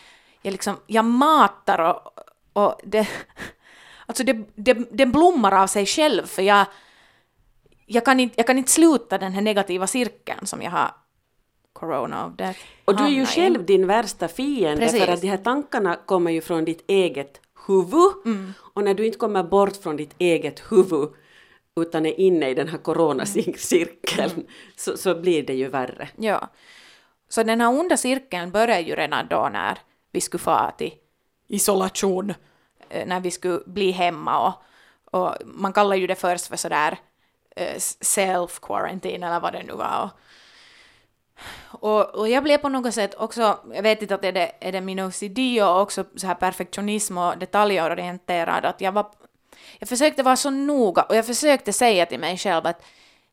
jag 0.42 0.52
liksom, 0.52 0.76
jag 0.86 1.04
matar 1.04 1.78
och, 1.78 2.18
och 2.52 2.80
det, 2.84 3.08
alltså 4.06 4.24
det, 4.24 4.32
det, 4.54 4.74
det 4.74 5.06
blommar 5.06 5.52
av 5.52 5.66
sig 5.66 5.86
själv 5.86 6.26
för 6.26 6.42
jag, 6.42 6.66
jag 7.86 8.04
kan, 8.04 8.20
inte, 8.20 8.34
jag 8.36 8.46
kan 8.46 8.58
inte 8.58 8.70
sluta 8.70 9.18
den 9.18 9.32
här 9.32 9.42
negativa 9.42 9.86
cirkeln 9.86 10.46
som 10.46 10.62
jag 10.62 10.70
har 10.70 10.90
corona 11.72 12.26
of 12.26 12.32
death. 12.36 12.58
Och 12.84 12.96
du 12.96 13.04
är 13.04 13.08
ju 13.08 13.26
själv 13.26 13.64
din 13.64 13.86
värsta 13.86 14.28
fiende 14.28 14.82
Precis. 14.82 15.04
för 15.04 15.12
att 15.12 15.20
de 15.20 15.28
här 15.28 15.36
tankarna 15.36 15.96
kommer 15.96 16.30
ju 16.30 16.40
från 16.40 16.64
ditt 16.64 16.84
eget 16.86 17.40
huvud. 17.66 18.12
Mm. 18.24 18.52
Och 18.74 18.84
när 18.84 18.94
du 18.94 19.06
inte 19.06 19.18
kommer 19.18 19.42
bort 19.42 19.76
från 19.76 19.96
ditt 19.96 20.14
eget 20.18 20.72
huvud 20.72 21.08
utan 21.80 22.06
är 22.06 22.20
inne 22.20 22.48
i 22.48 22.54
den 22.54 22.68
här 22.68 22.78
coronacirkeln 22.78 24.30
Mm. 24.30 24.46
så, 24.76 24.96
så 24.96 25.14
blir 25.14 25.42
det 25.42 25.54
ju 25.54 25.68
värre. 25.68 26.08
Ja. 26.16 26.48
Så 27.28 27.42
den 27.42 27.60
här 27.60 27.68
onda 27.68 27.96
cirkeln 27.96 28.50
började 28.50 28.80
ju 28.80 28.94
redan 28.94 29.26
då 29.28 29.48
när 29.52 29.78
vi 30.12 30.20
skulle 30.20 30.42
få 30.42 30.70
till 30.78 30.94
isolation, 31.48 32.34
eh, 32.88 33.06
när 33.06 33.20
vi 33.20 33.30
skulle 33.30 33.60
bli 33.66 33.90
hemma 33.90 34.46
och, 34.48 34.54
och 35.20 35.34
man 35.44 35.72
kallar 35.72 35.96
ju 35.96 36.06
det 36.06 36.14
först 36.14 36.46
för 36.46 36.56
sådär 36.56 36.98
eh, 37.56 37.76
self-quarantine 37.76 39.26
eller 39.26 39.40
vad 39.40 39.52
det 39.52 39.62
nu 39.62 39.72
var. 39.72 40.04
Och, 40.04 40.10
och, 41.66 42.14
och 42.14 42.28
jag 42.28 42.42
blev 42.42 42.58
på 42.58 42.68
något 42.68 42.94
sätt 42.94 43.14
också, 43.14 43.58
jag 43.74 43.82
vet 43.82 44.02
inte 44.02 44.14
att 44.14 44.24
är 44.24 44.32
det, 44.32 44.52
är 44.60 44.72
det 44.72 44.80
min 44.80 45.00
OCD 45.00 45.38
och 45.62 45.80
också 45.80 46.04
så 46.16 46.26
här 46.26 46.34
perfektionism 46.34 47.18
och 47.18 47.38
detaljorienterad, 47.38 48.64
att 48.64 48.80
jag 48.80 48.92
var, 48.92 49.06
jag 49.78 49.88
försökte 49.88 50.22
vara 50.22 50.36
så 50.36 50.50
noga 50.50 51.02
och 51.02 51.16
jag 51.16 51.26
försökte 51.26 51.72
säga 51.72 52.06
till 52.06 52.20
mig 52.20 52.38
själv 52.38 52.66
att 52.66 52.84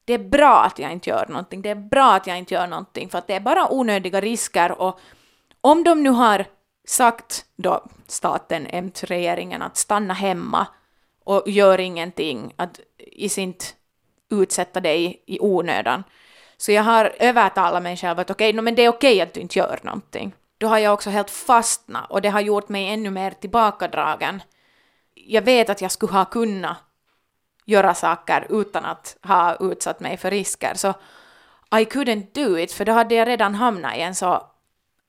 det 0.05 0.13
är 0.13 0.29
bra 0.29 0.63
att 0.63 0.79
jag 0.79 0.91
inte 0.91 1.09
gör 1.09 1.25
någonting, 1.27 1.61
det 1.61 1.69
är 1.69 1.75
bra 1.75 2.13
att 2.13 2.27
jag 2.27 2.37
inte 2.37 2.53
gör 2.53 2.67
någonting 2.67 3.09
för 3.09 3.17
att 3.17 3.27
det 3.27 3.33
är 3.33 3.39
bara 3.39 3.73
onödiga 3.73 4.21
risker 4.21 4.81
och 4.81 4.99
om 5.61 5.83
de 5.83 6.03
nu 6.03 6.09
har 6.09 6.45
sagt 6.87 7.45
då 7.55 7.85
staten, 8.07 8.67
M-regeringen 8.69 9.61
att 9.61 9.77
stanna 9.77 10.13
hemma 10.13 10.67
och 11.23 11.43
gör 11.45 11.79
ingenting, 11.79 12.53
att 12.55 12.79
i 12.97 13.41
inte 13.41 13.65
utsätta 14.29 14.79
dig 14.79 15.23
i 15.25 15.39
onödan. 15.39 16.03
Så 16.57 16.71
jag 16.71 16.83
har 16.83 17.15
övertalat 17.19 17.83
mig 17.83 17.97
själv 17.97 18.19
att 18.19 18.29
okej, 18.29 18.53
no, 18.53 18.61
men 18.61 18.75
det 18.75 18.81
är 18.81 18.89
okej 18.89 19.21
att 19.21 19.33
du 19.33 19.39
inte 19.39 19.59
gör 19.59 19.79
någonting. 19.83 20.35
Då 20.57 20.67
har 20.67 20.77
jag 20.77 20.93
också 20.93 21.09
helt 21.09 21.29
fastnat 21.29 22.11
och 22.11 22.21
det 22.21 22.29
har 22.29 22.41
gjort 22.41 22.69
mig 22.69 22.87
ännu 22.87 23.09
mer 23.09 23.31
tillbakadragen. 23.31 24.41
Jag 25.13 25.41
vet 25.41 25.69
att 25.69 25.81
jag 25.81 25.91
skulle 25.91 26.11
ha 26.11 26.25
kunnat 26.25 26.77
göra 27.65 27.93
saker 27.93 28.47
utan 28.49 28.85
att 28.85 29.17
ha 29.21 29.55
utsatt 29.59 29.99
mig 29.99 30.17
för 30.17 30.31
risker. 30.31 30.73
Så 30.75 30.89
I 31.71 31.83
couldn't 31.85 32.27
do 32.33 32.57
it, 32.57 32.71
för 32.71 32.85
då 32.85 32.91
hade 32.91 33.15
jag 33.15 33.27
redan 33.27 33.55
hamnat 33.55 33.97
i 33.97 34.01
en 34.01 34.15
så, 34.15 34.43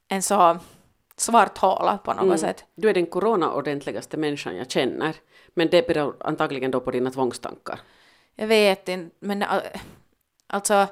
en 0.09 0.23
så 0.23 0.59
svart 1.17 1.59
håla 1.59 1.99
på 1.99 2.15
något 2.15 2.41
sätt. 2.41 2.65
Du 2.75 2.89
är 2.89 2.95
den 2.95 3.07
corona-ordentligaste 3.07 4.17
människan 4.17 4.57
jag 4.57 4.71
känner. 4.71 5.17
Men 5.55 5.69
det 5.69 5.87
beror 5.87 6.17
antagligen 6.21 6.71
då 6.71 6.81
på 6.81 6.91
dina 6.91 7.11
tvångstankar. 7.11 7.81
Jag 8.35 8.47
vet 8.47 8.89
inte, 8.89 9.17
men 9.21 9.43
äh, 9.43 9.49
alltså 10.47 10.87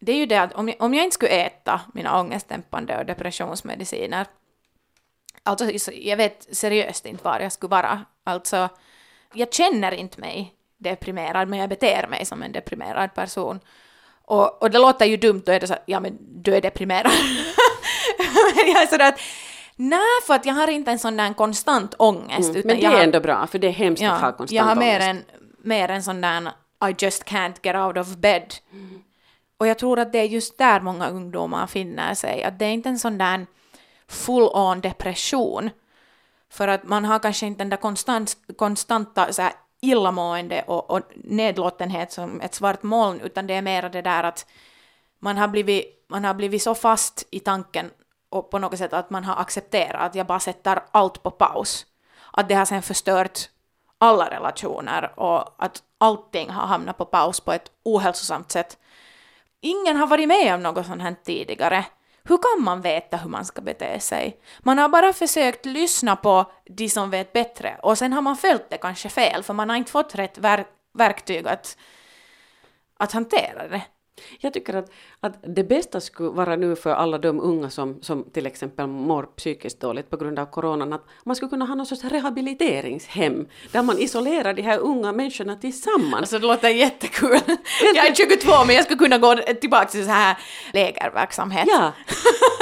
det 0.00 0.12
är 0.12 0.16
ju 0.16 0.26
det 0.26 0.36
att 0.36 0.52
om 0.52 0.68
jag, 0.68 0.76
om 0.82 0.94
jag 0.94 1.04
inte 1.04 1.14
skulle 1.14 1.32
äta 1.46 1.80
mina 1.94 2.20
ångestdämpande 2.20 2.98
och 2.98 3.06
depressionsmediciner, 3.06 4.26
alltså 5.42 5.78
så- 5.78 5.92
jag 5.94 6.16
vet 6.16 6.46
seriöst 6.56 7.06
inte 7.06 7.24
var 7.24 7.40
jag 7.40 7.52
skulle 7.52 7.70
vara. 7.70 8.04
Alltså, 8.24 8.68
jag 9.34 9.52
känner 9.54 9.92
inte 9.94 10.20
mig 10.20 10.54
deprimerad, 10.78 11.48
men 11.48 11.58
jag 11.58 11.68
beter 11.68 12.06
mig 12.08 12.24
som 12.24 12.42
en 12.42 12.52
deprimerad 12.52 13.14
person. 13.14 13.60
Och, 14.24 14.62
och 14.62 14.70
det 14.70 14.78
låter 14.78 15.06
ju 15.06 15.16
dumt, 15.16 15.42
då 15.46 15.52
är 15.52 15.60
det 15.60 15.66
så 15.66 15.72
att, 15.74 15.82
ja 15.86 16.00
men 16.00 16.18
du 16.20 16.54
är 16.54 16.60
deprimerad. 16.60 17.12
men 18.56 18.72
jag 18.72 18.82
är 18.82 18.86
sådär 18.86 19.08
att, 19.08 19.20
nej 19.76 20.00
för 20.26 20.34
att 20.34 20.46
jag 20.46 20.54
har 20.54 20.68
inte 20.68 20.90
en 20.90 20.98
sån 20.98 21.16
där 21.16 21.34
konstant 21.34 21.94
ångest. 21.98 22.50
Mm. 22.50 22.62
Men 22.64 22.76
det 22.80 22.84
är 22.84 22.90
har, 22.90 22.98
ändå 23.00 23.20
bra, 23.20 23.46
för 23.46 23.58
det 23.58 23.66
är 23.66 23.70
hemskt 23.72 24.02
att 24.02 24.20
ha 24.20 24.26
Ja, 24.28 24.32
konstant 24.32 24.50
jag 24.56 24.64
har 24.64 24.76
mer 24.76 25.00
ångest. 25.00 25.08
en, 25.32 25.40
mer 25.62 25.88
en 25.90 26.02
sån 26.02 26.20
där 26.20 26.52
I 26.90 26.94
just 26.98 27.24
can't 27.24 27.54
get 27.62 27.76
out 27.76 27.96
of 27.96 28.16
bed. 28.16 28.54
Och 29.58 29.66
jag 29.66 29.78
tror 29.78 29.98
att 29.98 30.12
det 30.12 30.18
är 30.18 30.24
just 30.24 30.58
där 30.58 30.80
många 30.80 31.08
ungdomar 31.10 31.66
finner 31.66 32.14
sig, 32.14 32.44
att 32.44 32.58
det 32.58 32.64
är 32.64 32.70
inte 32.70 32.88
en 32.88 32.98
sån 32.98 33.18
där 33.18 33.46
full-on 34.08 34.80
depression, 34.80 35.70
för 36.50 36.68
att 36.68 36.84
man 36.84 37.04
har 37.04 37.18
kanske 37.18 37.46
inte 37.46 37.60
den 37.60 37.70
där 37.70 37.76
konstant, 37.76 38.36
konstanta 38.56 39.32
så 39.32 39.42
här, 39.42 39.52
illamående 39.80 40.62
och, 40.62 40.90
och 40.90 41.00
nedlåtenhet 41.16 42.12
som 42.12 42.40
ett 42.40 42.54
svart 42.54 42.82
moln, 42.82 43.20
utan 43.20 43.46
det 43.46 43.54
är 43.54 43.62
mer 43.62 43.88
det 43.88 44.02
där 44.02 44.24
att 44.24 44.46
man 45.18 45.36
har 45.36 45.48
blivit, 45.48 46.06
man 46.08 46.24
har 46.24 46.34
blivit 46.34 46.62
så 46.62 46.74
fast 46.74 47.26
i 47.30 47.40
tanken 47.40 47.90
och 48.30 48.50
på 48.50 48.58
något 48.58 48.78
sätt 48.78 48.92
att 48.92 49.10
man 49.10 49.24
har 49.24 49.36
accepterat 49.36 50.02
att 50.02 50.14
jag 50.14 50.26
bara 50.26 50.40
sätter 50.40 50.82
allt 50.90 51.22
på 51.22 51.30
paus. 51.30 51.86
Att 52.32 52.48
det 52.48 52.54
har 52.54 52.64
sen 52.64 52.82
förstört 52.82 53.38
alla 53.98 54.30
relationer 54.30 55.20
och 55.20 55.64
att 55.64 55.82
allting 55.98 56.50
har 56.50 56.66
hamnat 56.66 56.98
på 56.98 57.04
paus 57.04 57.40
på 57.40 57.52
ett 57.52 57.70
ohälsosamt 57.84 58.52
sätt. 58.52 58.78
Ingen 59.60 59.96
har 59.96 60.06
varit 60.06 60.28
med 60.28 60.54
om 60.54 60.62
något 60.62 60.86
sånt 60.86 61.02
här 61.02 61.16
tidigare. 61.24 61.84
Hur 62.24 62.36
kan 62.36 62.64
man 62.64 62.80
veta 62.80 63.16
hur 63.16 63.30
man 63.30 63.44
ska 63.44 63.62
bete 63.62 64.00
sig? 64.00 64.40
Man 64.58 64.78
har 64.78 64.88
bara 64.88 65.12
försökt 65.12 65.66
lyssna 65.66 66.16
på 66.16 66.52
de 66.64 66.88
som 66.88 67.10
vet 67.10 67.32
bättre 67.32 67.78
och 67.82 67.98
sen 67.98 68.12
har 68.12 68.22
man 68.22 68.36
följt 68.36 68.70
det 68.70 68.76
kanske 68.76 69.08
fel 69.08 69.42
för 69.42 69.54
man 69.54 69.70
har 69.70 69.76
inte 69.76 69.90
fått 69.90 70.14
rätt 70.14 70.38
ver 70.38 70.66
verktyg 70.94 71.48
att, 71.48 71.78
att 72.96 73.12
hantera 73.12 73.68
det. 73.68 73.82
Jag 74.38 74.52
tycker 74.52 74.74
att, 74.74 74.90
att 75.20 75.34
det 75.42 75.64
bästa 75.64 76.00
skulle 76.00 76.30
vara 76.30 76.56
nu 76.56 76.76
för 76.76 76.90
alla 76.90 77.18
de 77.18 77.40
unga 77.40 77.70
som, 77.70 78.02
som 78.02 78.24
till 78.30 78.46
exempel 78.46 78.86
mår 78.86 79.22
psykiskt 79.22 79.80
dåligt 79.80 80.10
på 80.10 80.16
grund 80.16 80.38
av 80.38 80.46
coronan, 80.46 80.92
att 80.92 81.04
man 81.24 81.36
skulle 81.36 81.50
kunna 81.50 81.64
ha 81.64 81.74
någon 81.74 81.86
sorts 81.86 82.04
rehabiliteringshem 82.04 83.46
där 83.72 83.82
man 83.82 83.98
isolerar 83.98 84.54
de 84.54 84.62
här 84.62 84.78
unga 84.78 85.12
människorna 85.12 85.56
tillsammans. 85.56 86.14
Alltså 86.14 86.38
det 86.38 86.46
låter 86.46 86.68
jättekul. 86.68 87.40
Jag 87.94 88.06
är 88.06 88.14
22 88.14 88.64
men 88.66 88.76
jag 88.76 88.84
skulle 88.84 88.98
kunna 88.98 89.18
gå 89.18 89.36
tillbaka 89.60 89.86
till 89.86 90.04
så 90.04 90.10
här 90.10 90.36
lägerverksamhet. 90.72 91.68
Ja, 91.68 91.92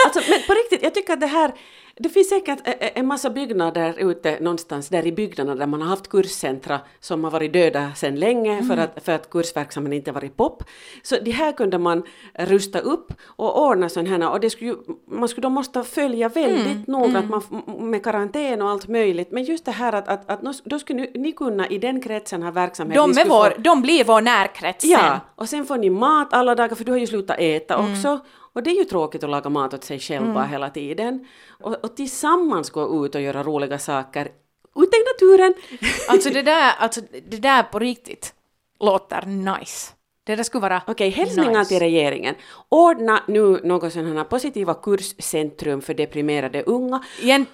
alltså, 0.05 0.31
men 0.31 0.41
på 0.47 0.53
riktigt, 0.55 0.83
jag 0.83 0.95
tycker 0.95 1.13
att 1.13 1.21
det 1.21 1.27
här 1.27 1.53
det 1.99 2.09
finns 2.09 2.29
säkert 2.29 2.59
en 2.79 3.07
massa 3.07 3.31
byggnader 3.31 3.95
ute 3.99 4.41
någonstans 4.41 4.89
där 4.89 5.07
i 5.07 5.13
bygderna 5.13 5.55
där 5.55 5.67
man 5.67 5.83
har 5.83 5.89
haft 5.89 6.09
kurscentra 6.09 6.81
som 7.01 7.25
har 7.25 7.31
varit 7.31 7.53
döda 7.53 7.93
sedan 7.95 8.17
länge 8.17 8.53
mm. 8.53 8.69
för, 8.69 8.77
att, 8.77 9.05
för 9.05 9.13
att 9.13 9.31
kursverksamheten 9.31 9.93
inte 9.93 10.13
varit 10.13 10.37
pop. 10.37 10.63
Så 11.03 11.17
de 11.21 11.31
här 11.31 11.53
kunde 11.53 11.79
man 11.79 12.03
rusta 12.35 12.79
upp 12.79 13.13
och 13.25 13.67
ordna 13.67 13.89
sådana 13.89 14.25
här 14.25 14.31
och 14.31 14.41
det 14.41 14.51
skulle 14.51 14.77
man 15.11 15.29
skulle 15.29 15.43
då 15.43 15.51
måste 15.51 15.83
följa 15.83 16.29
väldigt 16.29 16.67
mm. 16.67 16.85
noga 16.87 17.19
mm. 17.19 17.29
Man, 17.29 17.91
med 17.91 18.05
karantän 18.05 18.63
och 18.63 18.71
allt 18.71 18.89
möjligt. 18.89 19.31
Men 19.31 19.45
just 19.45 19.65
det 19.65 19.71
här 19.71 19.93
att, 19.93 20.09
att, 20.09 20.31
att 20.31 20.65
då 20.65 20.79
skulle 20.79 21.07
ni, 21.15 21.33
kunna 21.33 21.69
i 21.69 21.79
den 21.79 22.01
kretsen 22.01 22.43
ha 22.43 22.51
verksamhet. 22.51 22.97
De, 22.97 23.11
är 23.11 23.25
vår, 23.25 23.51
få, 23.51 23.61
de 23.61 23.83
blir 23.83 24.05
vår 24.05 24.21
närkrets. 24.21 24.85
Ja, 24.85 25.21
och 25.35 25.49
sen 25.49 25.67
får 25.67 25.77
ni 25.77 25.91
mat 25.91 26.33
alla 26.33 26.55
dagar 26.55 26.77
för 26.77 26.85
du 26.85 26.93
har 26.93 26.99
ju 26.99 27.07
slutat 27.07 27.37
äta 27.39 27.75
mm. 27.75 27.93
också. 27.93 28.21
Och 28.57 28.63
det 28.63 28.71
är 28.71 28.75
ju 28.75 28.85
tråkigt 28.85 29.25
att 29.25 29.31
laga 29.31 29.51
mat 29.51 29.75
åt 29.75 29.85
sig 29.85 29.99
själv 29.99 30.31
mm. 30.31 30.49
hela 30.49 30.71
tiden. 30.71 31.27
Och, 31.49 31.85
och 31.85 31.97
tillsammans 31.97 32.71
gå 32.71 33.07
ut 33.07 33.15
och 33.15 33.21
göra 33.21 33.43
roliga 33.43 33.79
saker 33.79 34.29
ute 34.77 34.97
i 34.97 35.03
naturen. 35.13 35.55
Alltså 36.09 36.31
det 36.31 36.43
där, 36.43 36.73
alltså 36.79 37.01
det 37.29 37.37
där 37.37 37.63
på 37.63 37.79
riktigt 37.79 38.35
låter 38.81 39.27
nice. 39.27 39.93
Det 40.25 40.37
där 40.37 40.43
skulle 40.43 40.63
vara 40.63 40.83
Okej, 40.87 40.93
okay, 40.93 41.11
hälsningar 41.11 41.59
nice. 41.59 41.69
till 41.69 41.79
regeringen. 41.79 42.35
Ordna 42.69 43.23
nu 43.29 43.61
något 43.65 43.93
sådana 43.93 44.25
positiva 44.25 44.75
kurscentrum 44.75 45.83
för 45.83 45.95
deprimerade 45.95 46.63
unga. 46.63 47.05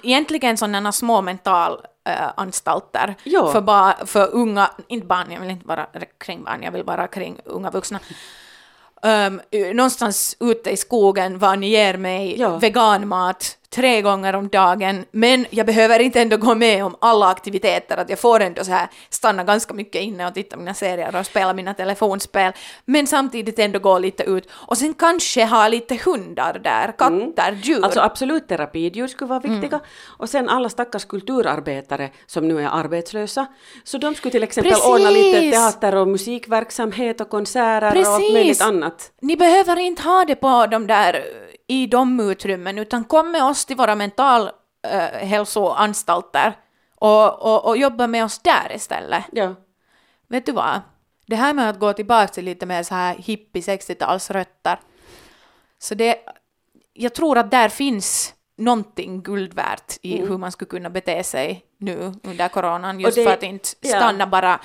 Egentligen 0.03 0.57
sådana 0.57 0.93
små 0.93 1.23
mentalanstalter 1.23 3.15
äh, 3.25 3.53
för, 3.53 3.61
ba, 3.61 3.95
för 4.07 4.35
unga, 4.35 4.71
inte 4.89 5.07
barn, 5.07 5.33
jag 5.33 5.41
vill 5.41 5.51
inte 5.51 5.67
vara 5.67 5.87
kring 6.19 6.45
barn, 6.45 6.63
jag 6.63 6.73
vill 6.73 6.85
vara 6.85 7.07
kring 7.09 7.37
unga 7.45 7.71
vuxna 7.71 8.01
um, 9.03 9.41
någonstans 9.75 10.37
ute 10.41 10.71
i 10.71 10.77
skogen 10.77 11.39
var 11.39 11.57
ni 11.57 11.69
ger 11.69 11.97
mig 11.97 12.39
ja. 12.39 12.59
veganmat 12.59 13.59
tre 13.75 14.03
gånger 14.03 14.35
om 14.35 14.49
dagen, 14.49 15.05
men 15.11 15.47
jag 15.51 15.67
behöver 15.67 15.99
inte 16.01 16.21
ändå 16.21 16.37
gå 16.37 16.55
med 16.55 16.85
om 16.85 16.97
alla 17.01 17.27
aktiviteter, 17.29 17.97
att 17.97 18.11
jag 18.11 18.19
får 18.19 18.41
ändå 18.41 18.65
så 18.65 18.71
här 18.71 18.89
stanna 19.11 19.45
ganska 19.45 19.75
mycket 19.75 20.03
inne 20.03 20.27
och 20.27 20.35
titta 20.35 20.57
mina 20.57 20.75
serier 20.75 21.17
och 21.17 21.27
spela 21.27 21.53
mina 21.53 21.75
telefonspel, 21.75 22.53
men 22.85 23.07
samtidigt 23.07 23.59
ändå 23.59 23.79
gå 23.79 23.99
lite 23.99 24.23
ut 24.23 24.49
och 24.53 24.79
sen 24.79 24.95
kanske 24.95 25.45
ha 25.45 25.69
lite 25.69 25.99
hundar 26.05 26.61
där, 26.65 26.93
katter, 26.99 27.49
mm. 27.49 27.61
djur. 27.63 27.85
Alltså 27.85 28.01
absolut 28.01 28.49
terapidjur 28.49 29.07
skulle 29.07 29.29
vara 29.29 29.41
viktiga 29.41 29.77
mm. 29.77 29.87
och 30.19 30.29
sen 30.29 30.49
alla 30.49 30.69
stackars 30.69 31.05
kulturarbetare 31.05 32.11
som 32.27 32.49
nu 32.49 32.61
är 32.63 32.69
arbetslösa, 32.69 33.47
så 33.85 33.99
de 33.99 34.15
skulle 34.15 34.33
till 34.33 34.43
exempel 34.43 34.73
Precis. 34.73 34.87
ordna 34.87 35.11
lite 35.11 35.51
teater 35.51 35.95
och 35.95 36.09
musikverksamhet 36.09 37.21
och 37.21 37.29
konserter 37.29 37.91
Precis. 37.91 38.09
och 38.09 38.15
allt 38.15 38.33
möjligt 38.33 38.63
annat. 38.63 39.13
Ni 39.21 39.37
behöver 39.37 39.79
inte 39.79 40.03
ha 40.03 40.25
det 40.25 40.37
på 40.37 40.67
de 40.67 40.87
där 40.87 41.25
i 41.67 41.87
de 41.87 42.21
utrymmen, 42.21 42.79
utan 42.79 43.05
kom 43.05 43.31
med 43.31 43.45
oss 43.45 43.62
till 43.65 43.77
våra 43.77 43.95
mentalhälsoanstalter 43.95 46.47
äh, 46.47 46.53
och, 46.95 47.43
och, 47.43 47.65
och 47.65 47.77
jobba 47.77 48.07
med 48.07 48.25
oss 48.25 48.39
där 48.39 48.73
istället. 48.75 49.25
Ja. 49.33 49.55
Vet 50.29 50.47
du 50.47 50.53
vad? 50.53 50.81
Det 51.27 51.37
här 51.37 51.55
med 51.55 51.71
att 51.71 51.79
gå 51.79 51.93
tillbaka 51.93 52.33
till 52.33 52.45
lite 52.45 52.67
mer 52.67 52.83
så 52.83 52.95
här 52.95 53.15
hippie 53.15 53.63
60-talsrötter, 53.63 54.77
så 55.79 55.95
det, 55.95 56.17
jag 56.93 57.15
tror 57.15 57.39
att 57.39 57.51
där 57.51 57.69
finns 57.69 58.35
någonting 58.57 59.23
guld 59.23 59.55
värt 59.55 59.97
i 60.03 60.17
mm. 60.17 60.29
hur 60.29 60.39
man 60.39 60.53
skulle 60.53 60.69
kunna 60.69 60.91
bete 60.91 61.25
sig 61.25 61.65
nu 61.79 62.13
under 62.23 62.49
coronan, 62.49 63.01
just 63.01 63.17
det, 63.17 63.25
för 63.25 63.33
att 63.33 63.43
inte 63.43 63.69
stanna 63.69 64.19
ja. 64.19 64.27
bara 64.27 64.61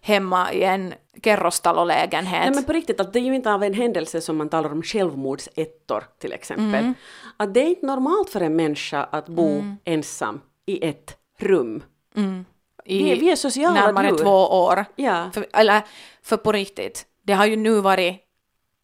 hemma 0.00 0.52
i 0.52 0.62
en 0.62 0.94
kerrostalolägenhet. 1.22 2.40
Nej 2.40 2.54
men 2.54 2.64
på 2.64 2.72
riktigt, 2.72 3.00
att 3.00 3.12
det 3.12 3.18
är 3.18 3.22
ju 3.22 3.34
inte 3.34 3.52
av 3.52 3.62
en 3.62 3.74
händelse 3.74 4.20
som 4.20 4.36
man 4.36 4.48
talar 4.48 4.72
om 4.72 4.82
självmordsettor 4.82 6.04
till 6.18 6.32
exempel. 6.32 6.80
Mm. 6.80 6.94
Att 7.36 7.54
det 7.54 7.60
är 7.60 7.68
inte 7.68 7.86
normalt 7.86 8.30
för 8.30 8.40
en 8.40 8.56
människa 8.56 9.02
att 9.04 9.28
bo 9.28 9.48
mm. 9.48 9.76
ensam 9.84 10.40
i 10.66 10.88
ett 10.88 11.16
rum. 11.38 11.82
Mm. 12.16 12.44
I 12.84 13.02
vi, 13.02 13.12
är, 13.12 13.16
vi 13.16 13.30
är 13.30 13.36
sociala 13.36 13.86
närmare 13.86 14.08
djur. 14.08 14.16
två 14.16 14.46
år. 14.46 14.84
Ja. 14.96 15.30
För, 15.34 15.46
eller, 15.52 15.82
för 16.22 16.36
på 16.36 16.52
riktigt, 16.52 17.06
det 17.22 17.32
har 17.32 17.46
ju 17.46 17.56
nu 17.56 17.80
varit 17.80 18.20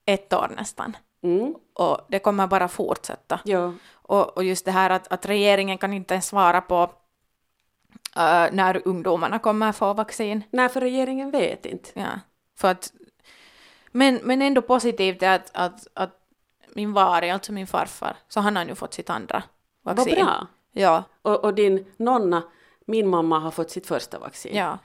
ett 0.06 0.32
år 0.32 0.52
nästan. 0.56 0.96
Mm. 1.22 1.54
Och 1.74 1.98
det 2.08 2.18
kommer 2.18 2.46
bara 2.46 2.68
fortsätta. 2.68 3.40
Ja. 3.44 3.72
Och, 3.92 4.36
och 4.36 4.44
just 4.44 4.64
det 4.64 4.70
här 4.70 4.90
att, 4.90 5.12
att 5.12 5.26
regeringen 5.26 5.78
kan 5.78 5.92
inte 5.92 6.14
ens 6.14 6.26
svara 6.26 6.60
på 6.60 6.90
uh, 8.16 8.46
när 8.52 8.82
ungdomarna 8.88 9.38
kommer 9.38 9.72
få 9.72 9.94
vaccin. 9.94 10.42
Nej, 10.50 10.68
för 10.68 10.80
regeringen 10.80 11.30
vet 11.30 11.66
inte. 11.66 11.90
Ja, 11.94 12.20
för 12.56 12.68
att, 12.68 12.92
men, 13.92 14.20
men 14.22 14.42
ändå 14.42 14.62
positivt 14.62 15.22
är 15.22 15.34
att, 15.34 15.50
att, 15.54 15.86
att 15.94 16.10
min 16.74 16.92
vari, 16.92 17.30
alltså 17.30 17.52
min 17.52 17.66
farfar, 17.66 18.16
så 18.28 18.40
han 18.40 18.56
har 18.56 18.64
nu 18.64 18.74
fått 18.74 18.94
sitt 18.94 19.10
andra 19.10 19.42
vaccin. 19.82 20.14
Vad 20.16 20.26
bra. 20.26 20.46
Ja. 20.72 21.04
Och, 21.22 21.44
och 21.44 21.54
din 21.54 21.86
nonna, 21.96 22.42
min 22.84 23.08
mamma, 23.08 23.38
har 23.38 23.50
fått 23.50 23.70
sitt 23.70 23.86
första 23.86 24.18
vaccin. 24.18 24.56
Ja. 24.56 24.78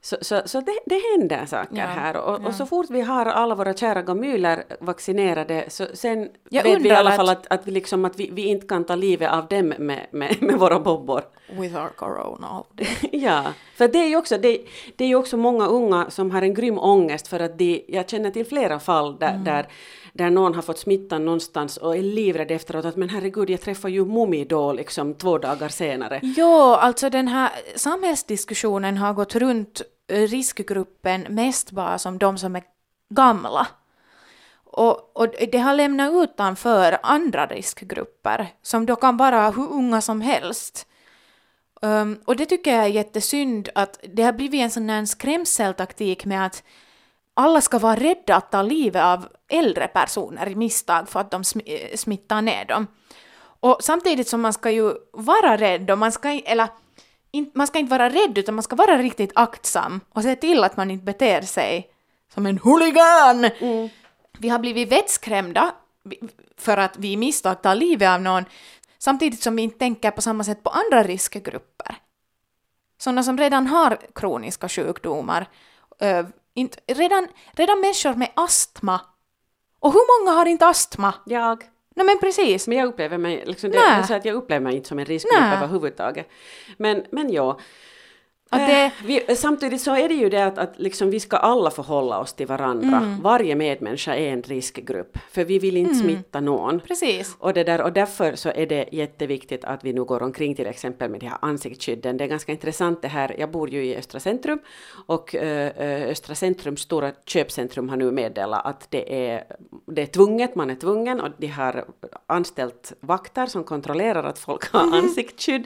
Så, 0.00 0.16
så, 0.20 0.42
så 0.44 0.60
det, 0.60 0.78
det 0.86 1.00
händer 1.12 1.46
saker 1.46 1.76
ja, 1.76 1.86
här 1.86 2.16
och, 2.16 2.42
ja. 2.42 2.48
och, 2.48 2.54
så 2.54 2.66
fort 2.66 2.86
vi 2.90 3.00
har 3.00 3.26
alla 3.26 3.54
våra 3.54 3.74
kära 3.74 4.02
gamyler 4.02 4.64
vaccinerade 4.80 5.64
så 5.68 5.86
sen 5.94 6.28
jag 6.48 6.62
vet 6.62 6.82
vi 6.82 6.88
i 6.88 6.92
alla 6.92 7.12
fall 7.12 7.28
att, 7.28 7.46
att, 7.50 7.66
vi, 7.66 7.70
liksom, 7.70 8.04
att 8.04 8.20
vi, 8.20 8.30
vi 8.32 8.42
inte 8.46 8.66
kan 8.66 8.84
ta 8.84 8.94
livet 8.94 9.30
av 9.30 9.46
dem 9.48 9.68
med, 9.78 10.06
med, 10.10 10.36
med 10.40 10.58
våra 10.58 10.80
bobbor. 10.80 11.22
With 11.48 11.76
our 11.76 11.88
corona. 11.88 12.64
ja, 13.12 13.44
för 13.74 13.88
det 13.88 13.98
är 13.98 14.08
ju 14.08 14.16
också, 14.16 14.38
det, 14.38 14.58
det 14.96 15.04
är 15.04 15.14
också 15.14 15.36
många 15.36 15.66
unga 15.66 16.10
som 16.10 16.30
har 16.30 16.42
en 16.42 16.54
grym 16.54 16.78
ångest 16.78 17.28
för 17.28 17.40
att 17.40 17.58
de, 17.58 17.84
jag 17.88 18.08
känner 18.08 18.30
till 18.30 18.46
flera 18.46 18.78
fall 18.78 19.18
där, 19.18 19.30
mm. 19.30 19.44
där, 19.44 19.68
där 20.18 20.30
någon 20.30 20.54
har 20.54 20.62
fått 20.62 20.78
smittan 20.78 21.24
någonstans 21.24 21.76
och 21.76 21.96
är 21.96 22.02
livrädd 22.02 22.50
efteråt 22.50 22.84
att 22.84 22.96
men 22.96 23.08
herregud 23.08 23.50
jag 23.50 23.60
träffar 23.60 23.88
ju 23.88 24.04
Mumi 24.04 24.44
då 24.44 24.72
liksom 24.72 25.14
två 25.14 25.38
dagar 25.38 25.68
senare. 25.68 26.20
Jo, 26.22 26.74
alltså 26.74 27.10
den 27.10 27.28
här 27.28 27.50
samhällsdiskussionen 27.76 28.96
har 28.96 29.12
gått 29.12 29.34
runt 29.34 29.82
eh, 30.08 30.20
riskgruppen 30.20 31.26
mest 31.28 31.70
bara 31.70 31.98
som 31.98 32.18
de 32.18 32.38
som 32.38 32.56
är 32.56 32.62
gamla. 33.14 33.66
Och, 34.64 35.16
och 35.16 35.34
det 35.52 35.58
har 35.58 35.74
lämnat 35.74 36.12
utanför 36.12 36.98
andra 37.02 37.46
riskgrupper 37.46 38.46
som 38.62 38.86
då 38.86 38.96
kan 38.96 39.16
vara 39.16 39.50
hur 39.50 39.72
unga 39.72 40.00
som 40.00 40.20
helst. 40.20 40.86
Um, 41.82 42.20
och 42.24 42.36
det 42.36 42.46
tycker 42.46 42.74
jag 42.74 42.84
är 42.84 42.88
jättesynd 42.88 43.68
att 43.74 44.00
det 44.14 44.22
har 44.22 44.32
blivit 44.32 44.60
en 44.60 44.70
sån 44.70 44.90
här 44.90 45.04
skrämseltaktik 45.04 46.24
med 46.24 46.46
att 46.46 46.62
alla 47.38 47.60
ska 47.60 47.78
vara 47.78 47.96
rädda 47.96 48.36
att 48.36 48.50
ta 48.52 48.62
livet 48.62 49.02
av 49.02 49.28
äldre 49.48 49.88
personer 49.88 50.48
i 50.48 50.54
misstag 50.54 51.08
för 51.08 51.20
att 51.20 51.30
de 51.30 51.44
smittar 51.94 52.42
ner 52.42 52.64
dem. 52.64 52.86
Och 53.60 53.76
samtidigt 53.80 54.28
som 54.28 54.40
man 54.40 54.52
ska 54.52 54.70
ju 54.70 54.94
vara 55.12 55.56
rädd 55.56 55.90
och 55.90 55.98
man 55.98 56.12
ska, 56.12 56.28
eller 56.28 56.68
in, 57.30 57.50
man 57.54 57.66
ska 57.66 57.78
inte 57.78 57.90
vara 57.90 58.08
rädd 58.08 58.38
utan 58.38 58.54
man 58.54 58.62
ska 58.62 58.76
vara 58.76 58.98
riktigt 58.98 59.32
aktsam 59.34 60.00
och 60.12 60.22
se 60.22 60.36
till 60.36 60.64
att 60.64 60.76
man 60.76 60.90
inte 60.90 61.04
beter 61.04 61.42
sig 61.42 61.90
som 62.34 62.46
en 62.46 62.58
huligan. 62.58 63.44
Mm. 63.44 63.88
Vi 64.38 64.48
har 64.48 64.58
blivit 64.58 64.92
vettskrämda 64.92 65.74
för 66.56 66.76
att 66.76 66.96
vi 66.96 67.16
misstag 67.16 67.62
tar 67.62 67.74
livet 67.74 68.08
av 68.08 68.20
någon 68.20 68.44
samtidigt 68.98 69.42
som 69.42 69.56
vi 69.56 69.62
inte 69.62 69.78
tänker 69.78 70.10
på 70.10 70.22
samma 70.22 70.44
sätt 70.44 70.62
på 70.62 70.70
andra 70.70 71.02
riskgrupper. 71.02 71.96
Sådana 72.98 73.22
som 73.22 73.38
redan 73.38 73.66
har 73.66 73.98
kroniska 74.14 74.68
sjukdomar, 74.68 75.46
inte, 76.58 76.78
redan, 76.86 77.28
redan 77.52 77.80
människor 77.80 78.14
med 78.14 78.30
astma. 78.34 79.00
Och 79.80 79.92
hur 79.92 80.24
många 80.24 80.36
har 80.38 80.46
inte 80.46 80.66
astma? 80.66 81.14
Jag. 81.26 81.64
Nej 81.94 82.06
men 82.06 82.18
precis. 82.18 82.68
Men 82.68 82.78
jag 82.78 82.88
upplever 82.88 83.18
mig, 83.18 83.42
liksom 83.46 83.70
det, 83.70 83.78
alltså 83.78 84.14
att 84.14 84.24
jag 84.24 84.34
upplever 84.34 84.64
mig 84.64 84.76
inte 84.76 84.88
som 84.88 84.98
en 84.98 85.04
riskgrupp 85.04 85.52
överhuvudtaget. 85.56 86.28
Men, 86.76 87.04
men 87.10 87.32
ja. 87.32 87.58
Eh, 88.52 88.58
det, 88.58 88.92
vi, 89.04 89.36
samtidigt 89.36 89.80
så 89.80 89.96
är 89.96 90.08
det 90.08 90.14
ju 90.14 90.28
det 90.28 90.46
att, 90.46 90.58
att 90.58 90.78
liksom 90.78 91.10
vi 91.10 91.20
ska 91.20 91.36
alla 91.36 91.70
förhålla 91.70 92.18
oss 92.18 92.32
till 92.32 92.46
varandra. 92.46 92.96
Mm. 92.96 93.22
Varje 93.22 93.54
medmänniska 93.54 94.16
är 94.16 94.32
en 94.32 94.42
riskgrupp, 94.42 95.18
för 95.30 95.44
vi 95.44 95.58
vill 95.58 95.76
inte 95.76 95.94
smitta 95.94 96.40
någon. 96.40 96.80
precis. 96.80 97.36
Och, 97.38 97.54
det 97.54 97.64
där, 97.64 97.80
och 97.80 97.92
därför 97.92 98.36
så 98.36 98.48
är 98.48 98.66
det 98.66 98.88
jätteviktigt 98.92 99.64
att 99.64 99.84
vi 99.84 99.92
nu 99.92 100.04
går 100.04 100.22
omkring 100.22 100.54
till 100.54 100.66
exempel 100.66 101.10
med 101.10 101.20
de 101.20 101.26
här 101.26 101.38
ansiktsskydden. 101.40 102.16
Det 102.16 102.24
är 102.24 102.28
ganska 102.28 102.52
intressant 102.52 103.02
det 103.02 103.08
här, 103.08 103.36
jag 103.38 103.50
bor 103.50 103.70
ju 103.70 103.84
i 103.84 103.96
Östra 103.96 104.20
Centrum 104.20 104.58
och 105.06 105.34
eh, 105.34 105.68
eh, 105.68 106.10
Östra 106.10 106.34
Centrums 106.34 106.80
stora 106.80 107.12
köpcentrum 107.26 107.88
har 107.88 107.96
nu 107.96 108.10
meddelat 108.10 108.66
att 108.66 108.90
det 108.90 109.30
är, 109.30 109.44
det 109.86 110.02
är 110.02 110.06
tvunget, 110.06 110.54
man 110.54 110.70
är 110.70 110.74
tvungen 110.74 111.20
och 111.20 111.30
de 111.38 111.46
har 111.46 111.84
anställt 112.26 112.92
vakter 113.00 113.46
som 113.46 113.64
kontrollerar 113.64 114.24
att 114.24 114.38
folk 114.38 114.72
har 114.72 114.96
ansiktsskydd. 114.96 115.64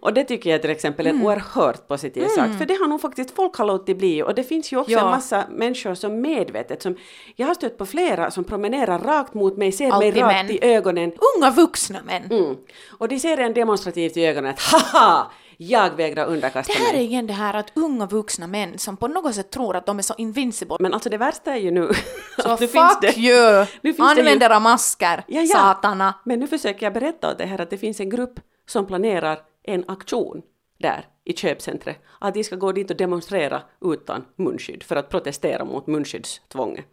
Och 0.00 0.14
det 0.14 0.24
tycker 0.24 0.50
jag 0.50 0.60
till 0.60 0.70
exempel 0.70 1.06
är 1.06 1.10
en 1.10 1.22
oerhört 1.22 1.88
positiv 2.20 2.28
sak, 2.48 2.58
för 2.58 2.66
det 2.66 2.74
har 2.74 2.88
nog 2.88 3.00
faktiskt 3.00 3.30
folk 3.36 3.54
har 3.56 3.64
låtit 3.66 3.98
bli 3.98 4.22
och 4.22 4.34
det 4.34 4.44
finns 4.44 4.72
ju 4.72 4.76
också 4.76 4.92
Ja. 4.92 5.00
en 5.00 5.10
massa 5.10 5.44
människor 5.50 5.94
som 5.94 6.20
medvetet, 6.20 6.82
som 6.82 6.96
jag 7.36 7.46
har 7.46 7.54
stött 7.54 7.78
på 7.78 7.86
flera 7.86 8.30
som 8.30 8.44
promenerar 8.44 8.98
rakt 8.98 9.34
mot 9.34 9.56
mig, 9.56 9.72
ser 9.72 9.84
mig 9.84 9.92
Alltid 9.92 10.16
rakt 10.22 10.34
män. 10.34 10.50
i 10.50 10.58
ögonen 10.62 11.12
Unga 11.36 11.50
vuxna 11.50 11.98
män. 12.02 12.22
Mm. 12.30 12.56
Och 12.98 13.08
de 13.08 13.18
ser 13.18 13.36
en 13.38 13.54
demonstrativt 13.54 14.16
i 14.16 14.26
ögonen 14.26 14.50
att 14.50 14.60
haha, 14.92 15.30
jag 15.56 15.90
vägrar 15.96 16.26
underkasta 16.26 16.72
Det 16.72 16.78
här 16.78 16.90
är 16.92 16.96
mig. 16.96 17.04
igen 17.06 17.26
det 17.26 17.32
här 17.32 17.54
att 17.54 17.72
unga 17.74 18.06
vuxna 18.06 18.46
män 18.46 18.78
som 18.78 18.96
på 18.96 19.08
något 19.08 19.34
sätt 19.34 19.50
tror 19.50 19.76
att 19.76 19.86
de 19.86 19.98
är 19.98 20.02
så 20.02 20.14
invincible. 20.18 20.76
Men 20.80 20.94
alltså 20.94 21.08
det 21.10 21.18
värsta 21.18 21.52
är 21.52 21.56
ju 21.60 21.70
nu 21.70 21.90
Så 22.42 22.48
nu 22.50 22.56
fuck 22.56 22.70
finns 22.70 22.98
det, 23.00 23.16
you! 23.18 23.66
nu 23.82 23.94
Använd 23.98 24.42
era 24.42 24.60
masker, 24.60 25.24
Ja, 25.28 25.40
ja. 25.40 25.46
satana. 25.56 26.14
Men 26.24 26.40
nu 26.40 26.46
försöker 26.46 26.86
jag 26.86 26.92
berätta 26.92 27.30
åt 27.30 27.38
det 27.38 27.46
här 27.46 27.60
att 27.60 27.70
det 27.70 27.78
finns 27.78 28.00
en 28.00 28.10
grupp 28.10 28.40
som 28.68 28.86
planerar 28.86 29.38
en 29.64 29.84
aktion 29.88 30.42
där 30.82 31.06
i 31.24 31.32
köpcentret. 31.32 31.98
Att 32.18 32.34
de 32.34 32.44
ska 32.44 32.56
gå 32.56 32.72
dit 32.72 32.90
och 32.90 32.96
demonstrera 32.96 33.62
utan 33.80 34.24
munskydd 34.36 34.82
för 34.82 34.96
att 34.96 35.08
protestera 35.08 35.64
mot 35.64 35.86
munskyddstvånget. 35.86 36.84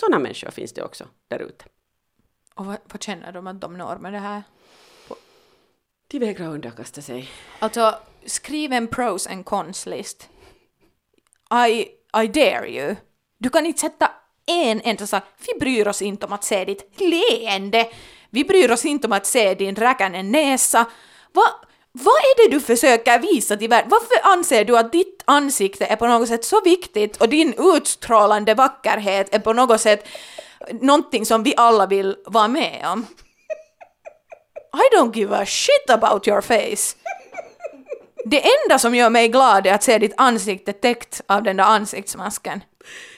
Sådana 0.00 0.18
människor 0.18 0.50
finns 0.50 0.72
det 0.72 0.82
också 0.82 1.08
där 1.28 1.38
ute. 1.38 1.64
Och 2.54 2.66
vad, 2.66 2.78
vad 2.84 3.02
känner 3.02 3.32
de 3.32 3.46
att 3.46 3.60
de 3.60 3.78
når 3.78 3.96
med 3.96 4.12
det 4.12 4.18
här? 4.18 4.42
De 6.08 6.18
vägrar 6.18 6.48
underkasta 6.48 7.02
sig. 7.02 7.28
Alltså, 7.58 7.94
skriv 8.24 8.72
en 8.72 8.88
pros 8.88 9.26
and 9.26 9.44
cons 9.44 9.86
list. 9.86 10.28
I, 11.68 11.80
I 12.22 12.26
dare 12.26 12.68
you. 12.68 12.96
Du 13.38 13.50
kan 13.50 13.66
inte 13.66 13.80
sätta 13.80 14.10
en 14.46 14.80
enda 14.84 15.06
sak. 15.06 15.22
Vi 15.46 15.60
bryr 15.60 15.88
oss 15.88 16.02
inte 16.02 16.26
om 16.26 16.32
att 16.32 16.44
se 16.44 16.64
ditt 16.64 17.00
leende. 17.00 17.88
Vi 18.30 18.44
bryr 18.44 18.70
oss 18.70 18.84
inte 18.84 19.06
om 19.06 19.12
att 19.12 19.26
se 19.26 19.54
din 19.54 19.74
räkande 19.74 20.22
näsa. 20.22 20.86
Va, 21.32 21.42
vad 21.92 22.14
är 22.14 22.44
det 22.48 22.54
du 22.54 22.60
försöker 22.60 23.18
visa 23.18 23.56
till 23.56 23.68
världen? 23.68 23.90
Varför 23.90 24.32
anser 24.32 24.64
du 24.64 24.78
att 24.78 24.92
ditt 24.92 25.22
ansikte 25.24 25.86
är 25.86 25.96
på 25.96 26.06
något 26.06 26.28
sätt 26.28 26.44
så 26.44 26.60
viktigt 26.60 27.16
och 27.16 27.28
din 27.28 27.54
utstrålande 27.58 28.54
vackerhet 28.54 29.34
är 29.34 29.38
på 29.38 29.52
något 29.52 29.80
sätt 29.80 30.08
någonting 30.80 31.26
som 31.26 31.42
vi 31.42 31.54
alla 31.56 31.86
vill 31.86 32.16
vara 32.26 32.48
med 32.48 32.86
om? 32.92 33.06
I 34.74 34.96
don't 34.96 35.16
give 35.16 35.36
a 35.36 35.46
shit 35.46 35.90
about 35.90 36.28
your 36.28 36.40
face. 36.40 36.96
Det 38.24 38.42
enda 38.42 38.78
som 38.78 38.94
gör 38.94 39.10
mig 39.10 39.28
glad 39.28 39.66
är 39.66 39.74
att 39.74 39.82
se 39.82 39.98
ditt 39.98 40.14
ansikte 40.16 40.72
täckt 40.72 41.20
av 41.26 41.42
den 41.42 41.56
där 41.56 41.64
ansiktsmasken. 41.64 42.60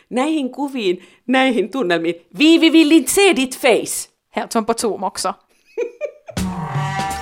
Näihin 0.08 0.52
kuviin, 0.52 1.02
näihin 1.24 1.70
tunnelmiin. 1.70 2.14
Viivi 2.30 2.70
vill 2.70 2.92
inte 2.92 3.10
se 3.10 3.32
ditt 3.32 3.54
face! 3.54 4.08
Helt 4.30 4.52
som 4.52 4.64
på 4.64 4.74
Zoom 4.74 5.04
också. 5.04 5.34